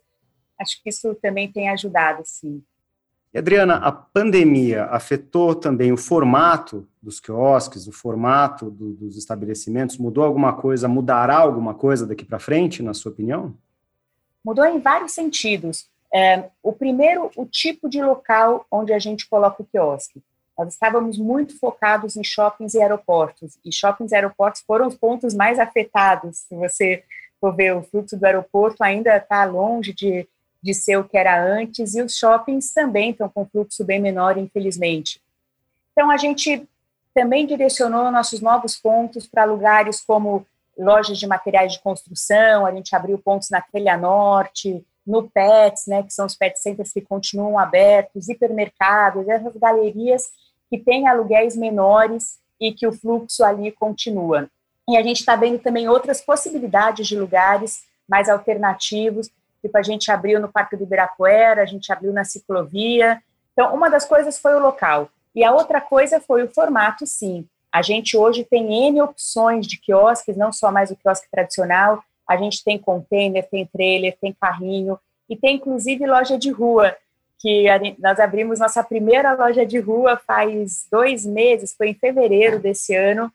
Acho 0.59 0.81
que 0.83 0.89
isso 0.89 1.15
também 1.15 1.51
tem 1.51 1.69
ajudado, 1.69 2.21
sim. 2.25 2.61
E 3.33 3.39
Adriana, 3.39 3.77
a 3.77 3.91
pandemia 3.91 4.85
afetou 4.85 5.55
também 5.55 5.91
o 5.91 5.97
formato 5.97 6.87
dos 7.01 7.19
quiosques, 7.19 7.87
o 7.87 7.91
formato 7.91 8.69
do, 8.69 8.93
dos 8.93 9.17
estabelecimentos? 9.17 9.97
Mudou 9.97 10.23
alguma 10.23 10.53
coisa? 10.53 10.87
Mudará 10.87 11.37
alguma 11.37 11.73
coisa 11.73 12.05
daqui 12.05 12.23
para 12.23 12.37
frente, 12.37 12.83
na 12.83 12.93
sua 12.93 13.11
opinião? 13.11 13.55
Mudou 14.45 14.65
em 14.65 14.79
vários 14.79 15.13
sentidos. 15.13 15.89
É, 16.13 16.51
o 16.61 16.71
primeiro, 16.71 17.31
o 17.35 17.43
tipo 17.43 17.89
de 17.89 18.03
local 18.03 18.67
onde 18.69 18.93
a 18.93 18.99
gente 18.99 19.27
coloca 19.27 19.63
o 19.63 19.65
quiosque. 19.65 20.21
Nós 20.55 20.71
estávamos 20.71 21.17
muito 21.17 21.57
focados 21.57 22.15
em 22.15 22.23
shoppings 22.23 22.75
e 22.75 22.81
aeroportos, 22.81 23.57
e 23.65 23.73
shoppings 23.73 24.11
e 24.11 24.15
aeroportos 24.15 24.61
foram 24.61 24.87
os 24.87 24.95
pontos 24.95 25.33
mais 25.33 25.57
afetados. 25.57 26.37
Se 26.47 26.55
você 26.55 27.03
for 27.41 27.55
ver, 27.55 27.75
o 27.75 27.81
fluxo 27.81 28.15
do 28.15 28.25
aeroporto 28.25 28.83
ainda 28.83 29.17
está 29.17 29.43
longe 29.45 29.91
de, 29.91 30.27
de 30.63 30.74
ser 30.74 30.98
o 30.98 31.03
que 31.03 31.17
era 31.17 31.43
antes, 31.43 31.93
e 31.93 32.01
os 32.01 32.15
shoppings 32.15 32.72
também 32.74 33.12
estão 33.12 33.27
com 33.27 33.46
fluxo 33.46 33.84
bem 33.84 34.00
menor, 34.00 34.38
infelizmente. 34.38 35.22
Então, 35.91 36.10
a 36.10 36.15
gente 36.15 36.67
também 37.13 37.46
direcionou 37.46 38.10
nossos 38.10 38.39
novos 38.39 38.77
pontos 38.77 39.27
para 39.27 39.43
lugares 39.43 40.01
como 40.01 40.48
lojas 40.77 41.20
de 41.20 41.27
materiais 41.27 41.74
de 41.74 41.82
construção, 41.82 42.65
a 42.65 42.72
gente 42.72 42.96
abriu 42.96 43.20
pontos 43.20 43.50
na 43.50 43.62
Telha 43.62 43.98
Norte, 43.98 44.84
no 45.05 45.29
PETS, 45.29 45.86
né, 45.88 46.01
que 46.01 46.13
são 46.13 46.25
os 46.25 46.36
pet 46.36 46.58
centers 46.58 46.93
que 46.93 47.01
continuam 47.01 47.60
abertos, 47.60 48.29
hipermercados, 48.29 49.27
essas 49.27 49.55
galerias 49.58 50.32
que 50.70 50.79
têm 50.79 51.08
aluguéis 51.08 51.55
menores 51.55 52.39
e 52.60 52.72
que 52.72 52.88
o 52.88 52.93
fluxo 52.93 53.43
ali 53.43 53.72
continua. 53.72 54.50
E 54.89 54.98
a 54.98 55.03
gente 55.03 55.20
está 55.20 55.36
vendo 55.36 55.60
também 55.60 55.88
outras 55.88 56.22
possibilidades 56.22 57.08
de 57.08 57.20
lugares 57.20 57.84
mais 58.08 58.29
alternativos, 58.29 59.29
tipo 59.63 59.77
a 59.77 59.82
gente 59.82 60.12
abriu 60.12 60.39
no 60.39 60.51
Parque 60.51 60.75
do 60.75 60.84
Ibirapuera, 60.84 61.63
a 61.63 61.65
gente 61.65 61.91
abriu 61.91 62.12
na 62.12 62.25
ciclovia. 62.25 63.24
Então, 63.53 63.74
uma 63.74 63.89
das 63.89 64.05
coisas 64.05 64.38
foi 64.38 64.53
o 64.53 64.60
local. 64.60 65.10
E 65.34 65.43
a 65.43 65.51
outra 65.51 65.79
coisa 65.79 66.20
foi 66.20 66.43
o 66.43 66.50
formato, 66.50 67.08
sim. 67.08 67.48
A 67.72 67.82
gente 67.82 68.15
hoje 68.15 68.43
tem 68.43 68.88
N 68.88 69.01
opções 69.01 69.65
de 69.65 69.79
quiosques, 69.79 70.38
não 70.38 70.51
só 70.51 70.72
mais 70.72 70.91
o 70.91 70.96
quiosque 70.96 71.27
tradicional, 71.32 72.03
a 72.27 72.38
gente 72.38 72.63
tem 72.63 72.77
container, 72.77 73.48
tem 73.50 73.65
trailer, 73.65 74.15
tem 74.20 74.36
carrinho 74.39 75.00
e 75.29 75.36
tem 75.36 75.55
inclusive 75.55 76.05
loja 76.05 76.38
de 76.38 76.51
rua, 76.51 76.96
que 77.39 77.65
nós 78.00 78.20
abrimos 78.20 78.60
nossa 78.60 78.84
primeira 78.84 79.34
loja 79.34 79.65
de 79.65 79.79
rua 79.79 80.22
faz 80.27 80.86
dois 80.91 81.25
meses, 81.25 81.74
foi 81.74 81.89
em 81.89 81.93
fevereiro 81.93 82.60
desse 82.60 82.96
ano, 82.96 83.32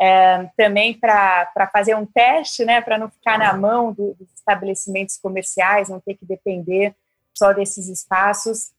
é, 0.00 0.48
também 0.56 0.98
para 0.98 1.70
fazer 1.72 1.94
um 1.94 2.06
teste, 2.06 2.64
né, 2.64 2.80
para 2.80 2.98
não 2.98 3.08
ficar 3.08 3.38
na 3.38 3.52
mão 3.54 3.92
do, 3.92 4.14
dos 4.14 4.32
estabelecimentos 4.34 5.16
comerciais, 5.16 5.88
não 5.88 6.00
ter 6.00 6.14
que 6.14 6.24
depender 6.24 6.94
só 7.34 7.52
desses 7.52 7.88
espaços. 7.88 8.70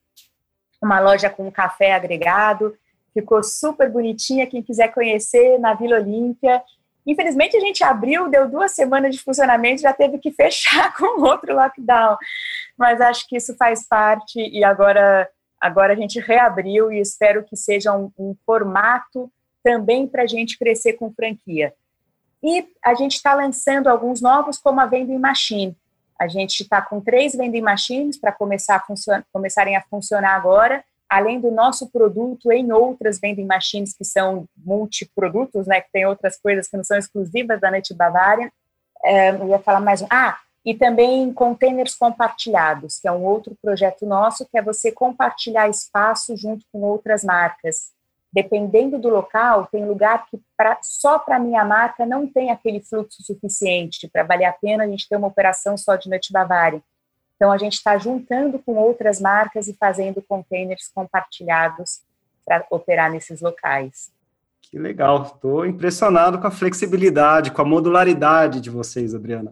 Uma 0.82 1.00
loja 1.00 1.30
com 1.30 1.52
café 1.52 1.94
agregado, 1.94 2.78
ficou 3.14 3.44
super 3.44 3.90
bonitinha. 3.90 4.48
Quem 4.48 4.62
quiser 4.62 4.94
conhecer, 4.94 5.58
na 5.60 5.74
Vila 5.74 5.98
Olímpia, 5.98 6.62
Infelizmente, 7.08 7.56
a 7.56 7.62
gente 7.62 7.82
abriu, 7.86 8.30
deu 8.30 8.50
duas 8.50 8.74
semanas 8.74 9.16
de 9.16 9.24
funcionamento, 9.24 9.82
já 9.82 9.94
teve 9.94 10.18
que 10.18 10.30
fechar 10.36 10.94
com 10.94 11.22
outro 11.22 11.56
lockdown. 11.56 12.18
Mas 12.78 13.00
acho 13.00 13.26
que 13.30 13.38
isso 13.38 13.56
faz 13.56 13.88
parte 13.88 14.38
e 14.38 14.62
agora, 14.62 15.28
agora 15.60 15.94
a 15.94 15.96
gente 15.96 16.20
reabriu 16.20 16.92
e 16.92 17.00
espero 17.00 17.46
que 17.46 17.56
seja 17.56 17.96
um, 17.96 18.12
um 18.20 18.36
formato 18.46 19.32
também 19.68 20.08
para 20.08 20.24
a 20.24 20.26
gente 20.26 20.58
crescer 20.58 20.94
com 20.94 21.12
franquia. 21.12 21.74
E 22.42 22.66
a 22.82 22.96
gente 22.96 23.16
está 23.16 23.34
lançando 23.34 23.88
alguns 23.88 24.22
novos, 24.22 24.58
como 24.58 24.80
a 24.80 24.86
Vending 24.86 25.18
Machine. 25.18 25.76
A 26.18 26.30
gente 26.30 26.62
está 26.62 26.82
com 26.82 27.02
três 27.02 27.36
Vending 27.36 27.60
Machines 27.60 28.18
para 28.18 28.32
começar 28.32 28.78
a 28.78 29.24
começarem 29.34 29.76
a 29.76 29.82
funcionar 29.82 30.36
agora 30.36 30.82
além 31.10 31.40
do 31.40 31.50
nosso 31.52 31.90
produto 31.90 32.52
em 32.52 32.72
outras 32.72 33.18
vending 33.18 33.46
machines 33.46 33.94
que 33.94 34.04
são 34.04 34.46
multiprodutos, 34.58 35.66
né, 35.66 35.80
que 35.80 35.92
tem 35.92 36.06
outras 36.06 36.38
coisas 36.38 36.68
que 36.68 36.76
não 36.76 36.84
são 36.84 36.98
exclusivas 36.98 37.62
da 37.62 37.72
Net 37.72 37.94
Bavária. 37.94 38.52
É, 39.06 39.30
eu 39.30 39.48
ia 39.48 39.60
falar 39.60 39.80
mais 39.80 40.02
um. 40.02 40.08
Ah, 40.10 40.38
e 40.66 40.74
também 40.76 41.32
containers 41.32 41.96
compartilhados, 41.96 43.00
que 43.00 43.08
é 43.08 43.12
um 43.12 43.24
outro 43.24 43.56
projeto 43.62 44.06
nosso, 44.06 44.46
que 44.52 44.58
é 44.58 44.62
você 44.62 44.92
compartilhar 44.92 45.70
espaço 45.70 46.36
junto 46.36 46.66
com 46.74 46.82
outras 46.82 47.24
marcas. 47.24 47.94
Dependendo 48.38 49.00
do 49.00 49.10
local, 49.10 49.68
tem 49.72 49.84
lugar 49.84 50.28
que 50.28 50.40
pra, 50.56 50.78
só 50.84 51.18
para 51.18 51.38
a 51.38 51.40
minha 51.40 51.66
marca 51.66 52.06
não 52.06 52.28
tem 52.28 52.52
aquele 52.52 52.80
fluxo 52.80 53.24
suficiente 53.24 54.08
para 54.08 54.22
valer 54.22 54.46
a 54.46 54.54
pena 54.54 54.84
a 54.84 54.88
gente 54.88 55.10
ter 55.10 55.16
uma 55.16 55.28
operação 55.28 55.76
só 55.76 55.96
de 55.96 56.08
Nut 56.08 56.32
Bavária. 56.32 56.80
Então, 57.36 57.52
a 57.52 57.58
gente 57.58 57.74
está 57.74 57.98
juntando 57.98 58.60
com 58.60 58.76
outras 58.76 59.20
marcas 59.20 59.68
e 59.68 59.74
fazendo 59.74 60.22
containers 60.22 60.88
compartilhados 60.94 62.02
para 62.46 62.64
operar 62.70 63.12
nesses 63.12 63.42
locais. 63.42 64.12
Que 64.62 64.78
legal, 64.78 65.24
estou 65.24 65.66
impressionado 65.66 66.38
com 66.38 66.46
a 66.46 66.52
flexibilidade, 66.52 67.50
com 67.50 67.64
a 67.64 67.66
modularidade 67.66 68.62
de 68.62 68.70
vocês, 68.70 69.16
Adriana. 69.16 69.52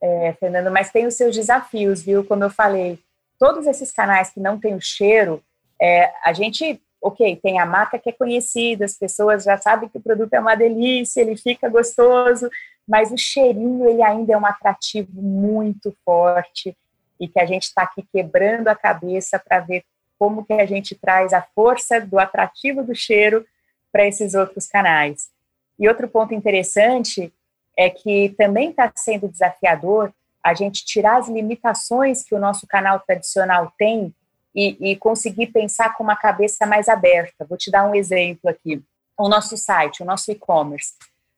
É, 0.00 0.32
Fernando, 0.34 0.70
mas 0.70 0.92
tem 0.92 1.04
os 1.04 1.14
seus 1.14 1.34
desafios, 1.34 2.00
viu? 2.00 2.22
Como 2.22 2.44
eu 2.44 2.50
falei, 2.50 2.96
todos 3.40 3.66
esses 3.66 3.90
canais 3.90 4.30
que 4.30 4.38
não 4.38 4.56
têm 4.56 4.76
o 4.76 4.80
cheiro, 4.80 5.42
é, 5.82 6.12
a 6.24 6.32
gente, 6.32 6.80
ok, 7.00 7.36
tem 7.36 7.58
a 7.58 7.66
marca 7.66 7.98
que 7.98 8.10
é 8.10 8.12
conhecida, 8.12 8.84
as 8.84 8.94
pessoas 8.94 9.44
já 9.44 9.56
sabem 9.56 9.88
que 9.88 9.98
o 9.98 10.02
produto 10.02 10.34
é 10.34 10.40
uma 10.40 10.54
delícia, 10.54 11.20
ele 11.20 11.36
fica 11.36 11.68
gostoso, 11.68 12.50
mas 12.86 13.10
o 13.10 13.16
cheirinho, 13.16 13.88
ele 13.88 14.02
ainda 14.02 14.34
é 14.34 14.36
um 14.36 14.44
atrativo 14.44 15.22
muito 15.22 15.96
forte 16.04 16.76
e 17.18 17.28
que 17.28 17.38
a 17.38 17.46
gente 17.46 17.64
está 17.64 17.82
aqui 17.82 18.04
quebrando 18.12 18.68
a 18.68 18.74
cabeça 18.74 19.38
para 19.38 19.60
ver 19.60 19.84
como 20.18 20.44
que 20.44 20.52
a 20.52 20.66
gente 20.66 20.94
traz 20.94 21.32
a 21.32 21.42
força 21.54 22.00
do 22.00 22.18
atrativo 22.18 22.82
do 22.82 22.94
cheiro 22.94 23.46
para 23.90 24.06
esses 24.06 24.34
outros 24.34 24.66
canais. 24.66 25.30
E 25.78 25.88
outro 25.88 26.08
ponto 26.08 26.34
interessante 26.34 27.32
é 27.76 27.88
que 27.88 28.34
também 28.36 28.70
está 28.70 28.92
sendo 28.94 29.28
desafiador 29.28 30.12
a 30.44 30.52
gente 30.54 30.84
tirar 30.84 31.18
as 31.18 31.28
limitações 31.28 32.22
que 32.22 32.34
o 32.34 32.38
nosso 32.38 32.66
canal 32.66 33.00
tradicional 33.00 33.72
tem 33.78 34.14
e, 34.54 34.90
e, 34.90 34.96
conseguir 34.96 35.48
pensar 35.48 35.94
com 35.94 36.02
uma 36.02 36.16
cabeça 36.16 36.66
mais 36.66 36.88
aberta. 36.88 37.46
Vou 37.48 37.56
te 37.56 37.70
dar 37.70 37.88
um 37.88 37.94
exemplo 37.94 38.50
aqui. 38.50 38.82
O 39.16 39.28
nosso 39.28 39.56
site, 39.56 40.02
o 40.02 40.06
nosso 40.06 40.30
e-commerce. 40.30 40.94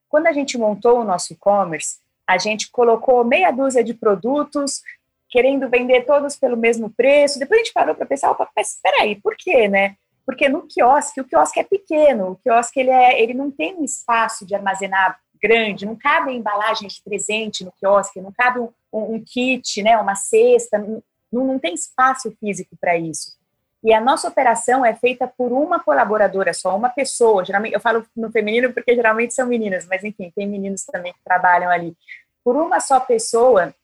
Quando 0.08 0.26
a 0.26 0.32
gente 0.32 0.56
montou 0.56 1.00
o 1.00 1.04
nosso 1.04 1.32
e-commerce, 1.32 1.98
a 2.26 2.38
gente 2.38 2.70
colocou 2.70 3.24
meia 3.24 3.50
dúzia 3.50 3.82
de 3.82 3.94
produtos 3.94 4.80
querendo 5.28 5.68
vender 5.68 6.04
todos 6.04 6.36
pelo 6.36 6.56
mesmo 6.56 6.90
preço. 6.90 7.38
Depois 7.38 7.60
a 7.60 7.64
gente 7.64 7.72
parou 7.72 7.94
para 7.94 8.06
pensar, 8.06 8.30
opa, 8.30 8.48
mas 8.54 8.74
espera 8.74 9.02
aí, 9.02 9.20
por 9.20 9.34
quê, 9.36 9.66
né? 9.66 9.96
Porque 10.24 10.48
no 10.48 10.66
quiosque, 10.68 11.20
o 11.20 11.24
quiosque 11.24 11.58
é 11.58 11.64
pequeno, 11.64 12.32
o 12.32 12.36
quiosque 12.36 12.78
ele, 12.78 12.90
é, 12.90 13.20
ele 13.20 13.34
não 13.34 13.50
tem 13.50 13.74
um 13.76 13.84
espaço 13.84 14.46
de 14.46 14.54
armazenar 14.54 15.18
grande, 15.42 15.84
não 15.84 15.96
cabe 15.96 16.32
embalagem 16.32 16.86
de 16.86 17.02
presente 17.02 17.64
no 17.64 17.72
quiosque, 17.72 18.20
não 18.20 18.30
cabe 18.30 18.60
um, 18.60 18.68
um, 18.92 19.14
um 19.14 19.24
kit, 19.24 19.82
né, 19.82 19.98
uma 19.98 20.14
cesta, 20.14 20.78
não, 21.32 21.44
não 21.44 21.58
tem 21.58 21.74
espaço 21.74 22.30
físico 22.38 22.76
para 22.80 22.96
isso. 22.96 23.36
E 23.82 23.92
a 23.92 24.00
nossa 24.00 24.28
operação 24.28 24.84
é 24.84 24.94
feita 24.94 25.26
por 25.26 25.50
uma 25.50 25.80
colaboradora 25.80 26.54
só, 26.54 26.76
uma 26.76 26.88
pessoa. 26.88 27.44
Geralmente, 27.44 27.74
eu 27.74 27.80
falo 27.80 28.06
no 28.16 28.30
feminino 28.30 28.72
porque 28.72 28.94
geralmente 28.94 29.34
são 29.34 29.46
meninas, 29.46 29.86
mas 29.86 30.04
enfim, 30.04 30.32
tem 30.34 30.46
meninos 30.46 30.84
também 30.84 31.12
que 31.12 31.18
trabalham 31.24 31.68
ali. 31.68 31.96
Por 32.44 32.56
uma 32.56 32.78
só 32.78 33.00
pessoa, 33.00 33.74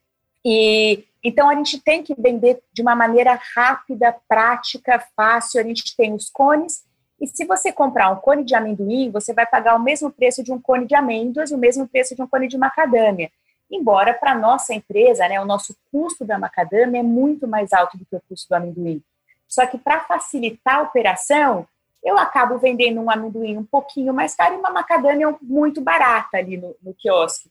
e 0.44 1.04
então 1.24 1.50
a 1.50 1.54
gente 1.56 1.80
tem 1.80 2.02
que 2.02 2.14
vender 2.16 2.62
de 2.72 2.80
uma 2.80 2.94
maneira 2.94 3.38
rápida, 3.56 4.14
prática, 4.28 5.04
fácil. 5.16 5.60
A 5.60 5.64
gente 5.64 5.96
tem 5.96 6.14
os 6.14 6.30
cones, 6.30 6.84
e 7.20 7.26
se 7.26 7.44
você 7.44 7.72
comprar 7.72 8.10
um 8.10 8.16
cone 8.16 8.44
de 8.44 8.54
amendoim, 8.54 9.10
você 9.10 9.32
vai 9.32 9.46
pagar 9.46 9.74
o 9.74 9.82
mesmo 9.82 10.10
preço 10.10 10.42
de 10.44 10.52
um 10.52 10.60
cone 10.60 10.86
de 10.86 10.94
amêndoas 10.94 11.50
e 11.50 11.54
o 11.54 11.58
mesmo 11.58 11.88
preço 11.88 12.14
de 12.14 12.22
um 12.22 12.28
cone 12.28 12.46
de 12.46 12.56
macadâmia. 12.56 13.30
Embora 13.70 14.14
para 14.14 14.34
nossa 14.34 14.72
empresa, 14.74 15.28
né, 15.28 15.40
o 15.40 15.44
nosso 15.44 15.76
custo 15.92 16.24
da 16.24 16.38
macadâmia 16.38 17.00
é 17.00 17.02
muito 17.02 17.46
mais 17.46 17.72
alto 17.72 17.98
do 17.98 18.06
que 18.06 18.16
o 18.16 18.22
custo 18.28 18.48
do 18.48 18.54
amendoim. 18.54 19.02
Só 19.46 19.66
que 19.66 19.78
para 19.78 20.00
facilitar 20.00 20.76
a 20.76 20.82
operação, 20.82 21.66
eu 22.02 22.16
acabo 22.16 22.58
vendendo 22.58 23.00
um 23.00 23.10
amendoim 23.10 23.56
um 23.56 23.64
pouquinho 23.64 24.14
mais 24.14 24.34
caro 24.34 24.54
e 24.54 24.58
uma 24.58 24.70
macadâmia 24.70 25.34
muito 25.42 25.80
barata 25.80 26.38
ali 26.38 26.56
no, 26.56 26.74
no 26.82 26.94
quiosque. 26.94 27.50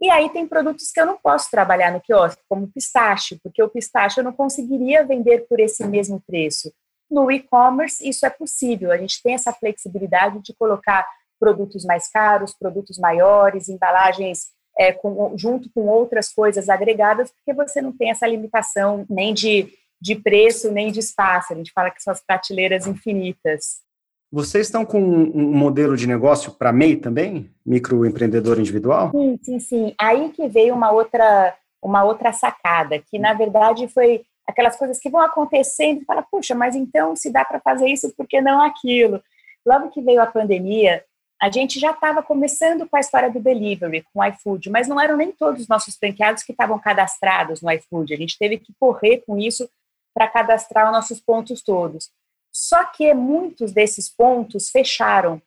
E 0.00 0.10
aí 0.10 0.30
tem 0.30 0.46
produtos 0.46 0.90
que 0.90 1.00
eu 1.00 1.06
não 1.06 1.16
posso 1.16 1.50
trabalhar 1.50 1.92
no 1.92 2.00
quiosque, 2.00 2.42
como 2.48 2.66
pistache, 2.66 3.38
porque 3.42 3.62
o 3.62 3.68
pistache 3.68 4.18
eu 4.18 4.24
não 4.24 4.32
conseguiria 4.32 5.04
vender 5.04 5.46
por 5.48 5.60
esse 5.60 5.86
mesmo 5.86 6.20
preço. 6.26 6.72
No 7.10 7.30
e-commerce, 7.30 8.08
isso 8.08 8.26
é 8.26 8.30
possível, 8.30 8.90
a 8.90 8.96
gente 8.96 9.22
tem 9.22 9.34
essa 9.34 9.52
flexibilidade 9.52 10.40
de 10.40 10.54
colocar 10.54 11.06
produtos 11.38 11.84
mais 11.84 12.08
caros, 12.08 12.54
produtos 12.54 12.98
maiores, 12.98 13.68
embalagens 13.68 14.50
é, 14.78 14.92
com, 14.92 15.36
junto 15.36 15.70
com 15.74 15.86
outras 15.86 16.32
coisas 16.32 16.68
agregadas, 16.68 17.30
porque 17.30 17.52
você 17.52 17.80
não 17.80 17.92
tem 17.92 18.10
essa 18.10 18.26
limitação 18.26 19.04
nem 19.08 19.34
de, 19.34 19.68
de 20.00 20.14
preço, 20.16 20.70
nem 20.70 20.90
de 20.90 21.00
espaço. 21.00 21.52
A 21.52 21.56
gente 21.56 21.72
fala 21.72 21.90
que 21.90 22.02
são 22.02 22.12
as 22.12 22.20
prateleiras 22.20 22.86
infinitas. 22.86 23.82
Vocês 24.30 24.66
estão 24.66 24.84
com 24.84 24.98
um 24.98 25.54
modelo 25.54 25.94
de 25.94 26.06
negócio 26.06 26.52
para 26.52 26.72
MEI 26.72 26.96
também? 26.96 27.50
Microempreendedor 27.66 28.58
individual? 28.58 29.10
Sim, 29.10 29.38
sim, 29.42 29.60
sim. 29.60 29.94
Aí 30.00 30.30
que 30.30 30.48
veio 30.48 30.74
uma 30.74 30.90
outra, 30.90 31.54
uma 31.82 32.02
outra 32.02 32.32
sacada, 32.32 32.98
que 32.98 33.18
na 33.18 33.34
verdade 33.34 33.86
foi 33.88 34.22
aquelas 34.46 34.76
coisas 34.76 34.98
que 34.98 35.10
vão 35.10 35.20
acontecendo 35.20 36.00
e 36.00 36.04
fala, 36.06 36.22
puxa, 36.22 36.54
mas 36.54 36.74
então 36.74 37.14
se 37.14 37.30
dá 37.30 37.44
para 37.44 37.60
fazer 37.60 37.88
isso, 37.88 38.12
por 38.16 38.26
que 38.26 38.40
não 38.40 38.62
aquilo? 38.62 39.22
Logo 39.66 39.90
que 39.90 40.00
veio 40.00 40.20
a 40.22 40.26
pandemia, 40.26 41.04
a 41.42 41.50
gente 41.50 41.80
já 41.80 41.90
estava 41.90 42.22
começando 42.22 42.88
com 42.88 42.96
a 42.96 43.00
história 43.00 43.28
do 43.28 43.40
delivery, 43.40 44.04
com 44.12 44.20
o 44.20 44.24
iFood, 44.26 44.70
mas 44.70 44.86
não 44.86 45.00
eram 45.00 45.16
nem 45.16 45.32
todos 45.32 45.62
os 45.62 45.68
nossos 45.68 45.96
franqueados 45.96 46.44
que 46.44 46.52
estavam 46.52 46.78
cadastrados 46.78 47.60
no 47.60 47.68
iFood. 47.72 48.14
A 48.14 48.16
gente 48.16 48.38
teve 48.38 48.58
que 48.58 48.72
correr 48.78 49.24
com 49.26 49.36
isso 49.36 49.68
para 50.14 50.28
cadastrar 50.28 50.86
os 50.86 50.92
nossos 50.92 51.20
pontos 51.20 51.60
todos. 51.60 52.12
Só 52.54 52.84
que 52.84 53.12
muitos 53.12 53.72
desses 53.72 54.08
pontos 54.08 54.70
fecharam. 54.70 55.42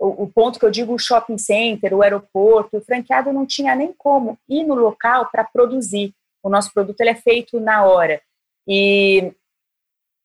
O, 0.00 0.24
o, 0.24 0.32
ponto 0.32 0.58
que 0.58 0.64
eu 0.64 0.70
digo, 0.70 0.94
o 0.94 0.98
shopping 0.98 1.36
center, 1.36 1.92
o 1.92 2.00
aeroporto, 2.00 2.78
o 2.78 2.80
franqueado 2.80 3.30
não 3.30 3.44
tinha 3.44 3.74
nem 3.74 3.92
como 3.92 4.38
ir 4.48 4.64
no 4.64 4.74
local 4.74 5.28
para 5.30 5.44
produzir. 5.44 6.14
O 6.42 6.48
nosso 6.48 6.72
produto 6.72 6.98
ele 7.02 7.10
é 7.10 7.14
feito 7.14 7.60
na 7.60 7.84
hora. 7.84 8.18
E 8.66 9.30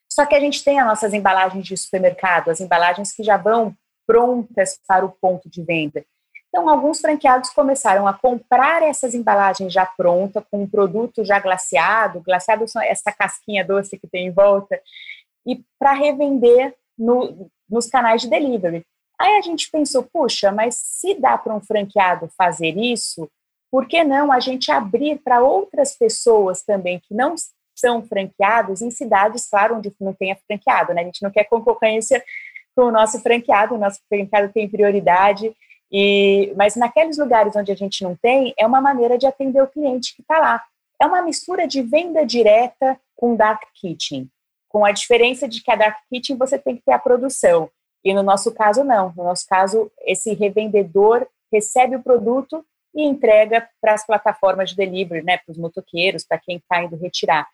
só 0.10 0.26
que 0.26 0.34
a 0.34 0.40
gente 0.40 0.64
tem 0.64 0.80
as 0.80 0.88
nossas 0.88 1.14
embalagens 1.14 1.66
de 1.66 1.76
supermercado, 1.76 2.50
as 2.50 2.62
embalagens 2.62 3.12
que 3.12 3.22
já 3.22 3.36
vão 3.36 3.76
prontas 4.10 4.80
para 4.88 5.06
o 5.06 5.12
ponto 5.12 5.48
de 5.48 5.62
venda. 5.62 6.04
Então, 6.48 6.68
alguns 6.68 7.00
franqueados 7.00 7.52
começaram 7.52 8.08
a 8.08 8.14
comprar 8.14 8.82
essas 8.82 9.14
embalagens 9.14 9.72
já 9.72 9.86
pronta, 9.86 10.44
com 10.50 10.64
um 10.64 10.68
produto 10.68 11.24
já 11.24 11.40
glaciado, 11.40 12.20
glaciado 12.22 12.68
são 12.68 12.82
essa 12.82 13.12
casquinha 13.12 13.64
doce 13.64 14.00
que 14.00 14.08
tem 14.08 14.26
em 14.26 14.32
volta, 14.32 14.82
e 15.46 15.64
para 15.78 15.94
revender 15.94 16.74
no, 16.98 17.52
nos 17.70 17.86
canais 17.86 18.24
de 18.24 18.30
delivery. 18.30 18.84
Aí 19.22 19.38
a 19.38 19.42
gente 19.42 19.70
pensou, 19.70 20.02
puxa, 20.02 20.52
mas 20.52 20.74
se 20.74 21.14
dá 21.14 21.38
para 21.38 21.54
um 21.54 21.62
franqueado 21.62 22.32
fazer 22.36 22.76
isso, 22.78 23.30
por 23.72 23.88
que 23.88 24.04
não 24.04 24.32
a 24.32 24.40
gente 24.40 24.72
abrir 24.72 25.20
para 25.20 25.44
outras 25.44 25.96
pessoas 25.96 26.64
também 26.64 27.00
que 27.00 27.14
não 27.14 27.36
são 27.76 28.02
franqueados 28.02 28.82
em 28.82 28.90
cidades, 28.90 29.48
claro, 29.48 29.76
onde 29.78 29.94
não 30.02 30.14
tenha 30.14 30.36
franqueado, 30.48 30.96
né? 30.96 31.02
A 31.02 31.06
gente 31.06 31.22
não 31.22 31.30
quer 31.30 31.44
concorrência 31.44 32.24
com 32.80 32.86
o 32.86 32.92
nosso 32.92 33.20
franqueado, 33.20 33.76
o 33.76 33.78
nosso 33.78 34.00
franqueado 34.08 34.54
tem 34.54 34.70
prioridade, 34.70 35.54
e, 35.92 36.54
mas 36.56 36.78
naqueles 36.78 37.18
lugares 37.18 37.54
onde 37.54 37.74
a 37.74 37.76
gente 37.76 38.02
não 38.06 38.16
tem, 38.16 38.54
é 38.58 38.66
uma 38.66 38.80
maneira 38.80 39.18
de 39.18 39.28
atender 39.28 39.62
o 39.62 39.68
cliente 39.68 40.16
que 40.16 40.22
está 40.22 40.40
lá. 40.40 40.64
É 41.02 41.06
uma 41.06 41.22
mistura 41.22 41.68
de 41.68 41.82
venda 41.82 42.26
direta 42.26 42.98
com 43.18 43.36
dark 43.36 43.64
kitchen, 43.74 44.30
com 44.70 44.86
a 44.86 44.94
diferença 44.94 45.46
de 45.46 45.62
que 45.62 45.70
a 45.70 45.76
dark 45.76 45.98
kitchen 46.10 46.38
você 46.38 46.58
tem 46.58 46.78
que 46.78 46.84
ter 46.86 46.94
a 46.94 47.00
produção, 47.00 47.70
e 48.02 48.14
no 48.14 48.24
nosso 48.24 48.54
caso 48.54 48.82
não. 48.82 49.14
No 49.14 49.26
nosso 49.26 49.46
caso, 49.46 49.92
esse 50.06 50.34
revendedor 50.34 51.28
recebe 51.52 51.98
o 51.98 52.04
produto 52.04 52.66
e 52.96 53.04
entrega 53.04 53.68
para 53.82 53.94
as 53.94 54.06
plataformas 54.06 54.70
de 54.70 54.78
delivery, 54.78 55.22
né, 55.22 55.38
para 55.38 55.52
os 55.52 55.58
motoqueiros, 55.58 56.24
para 56.24 56.40
quem 56.40 56.56
está 56.56 56.82
indo 56.82 56.96
retirar. 56.96 57.46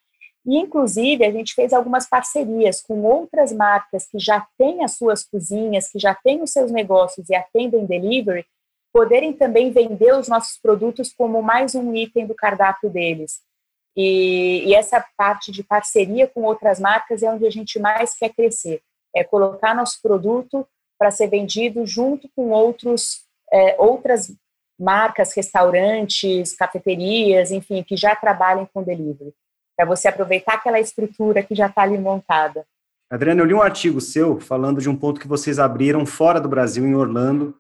E, 0.46 0.58
inclusive, 0.58 1.26
a 1.26 1.32
gente 1.32 1.56
fez 1.56 1.74
algumas 1.74 2.08
parcerias 2.08 2.80
com 2.82 3.02
outras 3.02 3.52
marcas 3.52 4.08
que 4.08 4.20
já 4.20 4.46
têm 4.58 4.84
as 4.84 4.96
suas 4.96 5.24
cozinhas, 5.24 5.90
que 5.90 5.98
já 5.98 6.14
têm 6.14 6.44
os 6.44 6.52
seus 6.52 6.72
negócios 6.72 7.30
e 7.30 7.36
atendem 7.36 7.86
delivery, 7.86 8.46
poderem 8.94 9.34
também 9.34 9.72
vender 9.72 10.14
os 10.14 10.28
nossos 10.28 10.60
produtos 10.60 11.12
como 11.12 11.42
mais 11.42 11.74
um 11.74 11.96
item 11.96 12.28
do 12.28 12.36
cardápio 12.36 12.92
deles. 12.92 13.42
E, 13.98 14.64
e 14.68 14.76
essa 14.76 15.04
parte 15.18 15.52
de 15.52 15.64
parceria 15.64 16.28
com 16.28 16.44
outras 16.44 16.80
marcas 16.80 17.24
é 17.24 17.32
onde 17.32 17.48
a 17.48 17.50
gente 17.50 17.80
mais 17.80 18.16
quer 18.16 18.30
crescer, 18.30 18.82
é 19.16 19.24
colocar 19.24 19.74
nosso 19.74 20.00
produto 20.02 20.68
para 20.98 21.12
ser 21.12 21.28
vendido 21.28 21.86
junto 21.88 22.30
com 22.36 22.52
outros, 22.52 23.26
é, 23.52 23.76
outras 23.80 24.32
marcas, 24.80 25.34
restaurantes, 25.34 26.54
cafeterias, 26.54 27.52
enfim, 27.52 27.82
que 27.82 27.98
já 27.98 28.16
trabalhem 28.16 28.68
com 28.72 28.84
delivery 28.84 29.34
para 29.76 29.86
você 29.86 30.08
aproveitar 30.08 30.56
aquela 30.56 30.80
estrutura 30.80 31.44
que 31.44 31.56
já 31.56 31.68
está 31.68 31.82
ali 31.82 31.98
montada. 31.98 32.66
Adriana, 33.10 33.42
eu 33.42 33.46
li 33.46 33.54
um 33.54 33.62
artigo 33.62 34.02
seu 34.02 34.40
falando 34.40 34.82
de 34.82 34.90
um 34.90 34.96
ponto 34.96 35.20
que 35.20 35.28
vocês 35.28 35.60
abriram 35.60 36.06
fora 36.06 36.40
do 36.40 36.50
Brasil, 36.50 36.86
em 36.86 36.96
Orlando. 36.96 37.56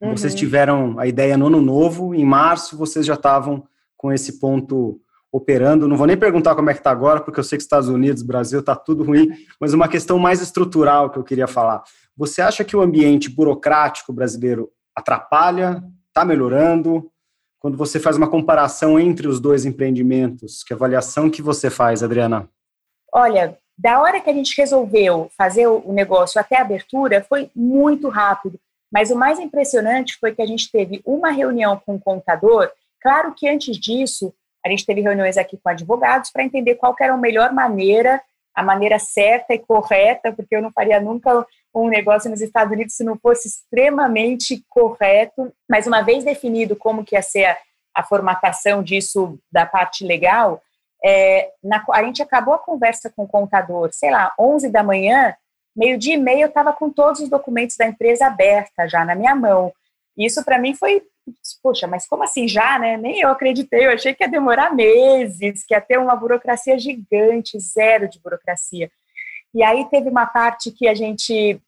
Uhum. 0.00 0.16
Vocês 0.16 0.34
tiveram 0.34 0.98
a 0.98 1.06
ideia 1.06 1.36
no 1.36 1.46
ano 1.46 1.60
novo, 1.60 2.14
em 2.14 2.24
março 2.24 2.76
vocês 2.76 3.06
já 3.06 3.14
estavam 3.14 3.66
com 3.96 4.12
esse 4.12 4.38
ponto 4.38 5.00
operando. 5.32 5.88
Não 5.88 5.96
vou 5.96 6.06
nem 6.06 6.16
perguntar 6.16 6.54
como 6.54 6.70
é 6.70 6.74
que 6.74 6.80
está 6.80 6.90
agora, 6.90 7.20
porque 7.20 7.40
eu 7.40 7.44
sei 7.44 7.56
que 7.56 7.62
Estados 7.62 7.88
Unidos, 7.88 8.22
Brasil, 8.22 8.60
está 8.60 8.76
tudo 8.76 9.02
ruim, 9.02 9.30
mas 9.58 9.72
uma 9.72 9.88
questão 9.88 10.18
mais 10.18 10.40
estrutural 10.40 11.10
que 11.10 11.18
eu 11.18 11.24
queria 11.24 11.46
falar. 11.46 11.82
Você 12.16 12.40
acha 12.40 12.62
que 12.62 12.76
o 12.76 12.80
ambiente 12.80 13.28
burocrático 13.28 14.12
brasileiro 14.12 14.70
atrapalha? 14.94 15.82
Está 16.08 16.24
melhorando? 16.24 17.10
Quando 17.64 17.78
você 17.78 17.98
faz 17.98 18.14
uma 18.18 18.28
comparação 18.28 19.00
entre 19.00 19.26
os 19.26 19.40
dois 19.40 19.64
empreendimentos? 19.64 20.62
Que 20.62 20.74
avaliação 20.74 21.30
que 21.30 21.40
você 21.40 21.70
faz, 21.70 22.02
Adriana? 22.02 22.46
Olha, 23.10 23.58
da 23.78 24.02
hora 24.02 24.20
que 24.20 24.28
a 24.28 24.34
gente 24.34 24.54
resolveu 24.54 25.30
fazer 25.34 25.66
o 25.66 25.90
negócio 25.90 26.38
até 26.38 26.58
a 26.58 26.60
abertura, 26.60 27.24
foi 27.26 27.50
muito 27.56 28.10
rápido. 28.10 28.60
Mas 28.92 29.10
o 29.10 29.16
mais 29.16 29.38
impressionante 29.38 30.18
foi 30.20 30.34
que 30.34 30.42
a 30.42 30.46
gente 30.46 30.70
teve 30.70 31.00
uma 31.06 31.30
reunião 31.30 31.80
com 31.86 31.94
o 31.94 31.98
contador. 31.98 32.70
Claro 33.00 33.32
que 33.34 33.48
antes 33.48 33.78
disso, 33.78 34.34
a 34.62 34.68
gente 34.68 34.84
teve 34.84 35.00
reuniões 35.00 35.38
aqui 35.38 35.56
com 35.56 35.70
advogados 35.70 36.30
para 36.30 36.44
entender 36.44 36.74
qual 36.74 36.94
era 37.00 37.14
a 37.14 37.16
melhor 37.16 37.50
maneira, 37.50 38.20
a 38.54 38.62
maneira 38.62 38.98
certa 38.98 39.54
e 39.54 39.58
correta, 39.58 40.30
porque 40.32 40.54
eu 40.54 40.60
não 40.60 40.70
faria 40.70 41.00
nunca 41.00 41.46
um 41.74 41.88
negócio 41.88 42.30
nos 42.30 42.40
Estados 42.40 42.72
Unidos 42.72 42.94
se 42.94 43.02
não 43.02 43.18
fosse 43.18 43.48
extremamente 43.48 44.64
correto, 44.68 45.52
mas 45.68 45.86
uma 45.86 46.02
vez 46.02 46.24
definido 46.24 46.76
como 46.76 47.04
que 47.04 47.16
ia 47.16 47.22
ser 47.22 47.46
a, 47.46 47.58
a 47.94 48.02
formatação 48.02 48.82
disso 48.82 49.38
da 49.50 49.66
parte 49.66 50.04
legal, 50.04 50.62
é, 51.04 51.50
na, 51.62 51.84
a 51.90 52.02
gente 52.02 52.22
acabou 52.22 52.54
a 52.54 52.58
conversa 52.58 53.10
com 53.10 53.24
o 53.24 53.28
contador, 53.28 53.90
sei 53.92 54.10
lá, 54.10 54.32
11 54.38 54.70
da 54.70 54.82
manhã, 54.82 55.34
meio 55.76 55.98
dia 55.98 56.14
e 56.14 56.18
meio 56.18 56.42
eu 56.42 56.48
estava 56.48 56.72
com 56.72 56.88
todos 56.90 57.20
os 57.20 57.28
documentos 57.28 57.76
da 57.76 57.86
empresa 57.86 58.26
aberta 58.26 58.88
já 58.88 59.04
na 59.04 59.14
minha 59.14 59.34
mão. 59.34 59.72
Isso 60.16 60.44
para 60.44 60.58
mim 60.58 60.74
foi, 60.74 61.02
poxa, 61.62 61.86
mas 61.86 62.06
como 62.06 62.22
assim 62.22 62.46
já, 62.46 62.78
né? 62.78 62.96
Nem 62.96 63.20
eu 63.20 63.28
acreditei, 63.28 63.86
eu 63.86 63.90
achei 63.90 64.14
que 64.14 64.22
ia 64.22 64.28
demorar 64.28 64.74
meses, 64.74 65.64
que 65.66 65.74
ia 65.74 65.80
ter 65.80 65.98
uma 65.98 66.14
burocracia 66.14 66.78
gigante, 66.78 67.58
zero 67.58 68.08
de 68.08 68.20
burocracia. 68.20 68.90
E 69.52 69.62
aí 69.62 69.84
teve 69.90 70.08
uma 70.08 70.26
parte 70.26 70.70
que 70.70 70.88
a 70.88 70.94
gente, 70.94 71.60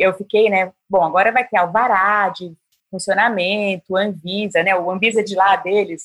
eu 0.00 0.12
fiquei, 0.14 0.48
né, 0.48 0.72
bom, 0.88 1.02
agora 1.02 1.32
vai 1.32 1.46
ter 1.46 1.56
alvará 1.56 2.28
de 2.30 2.54
funcionamento, 2.90 3.96
Anvisa, 3.96 4.62
né, 4.62 4.74
o 4.76 4.90
Anvisa 4.90 5.22
de 5.24 5.34
lá 5.34 5.56
deles, 5.56 6.04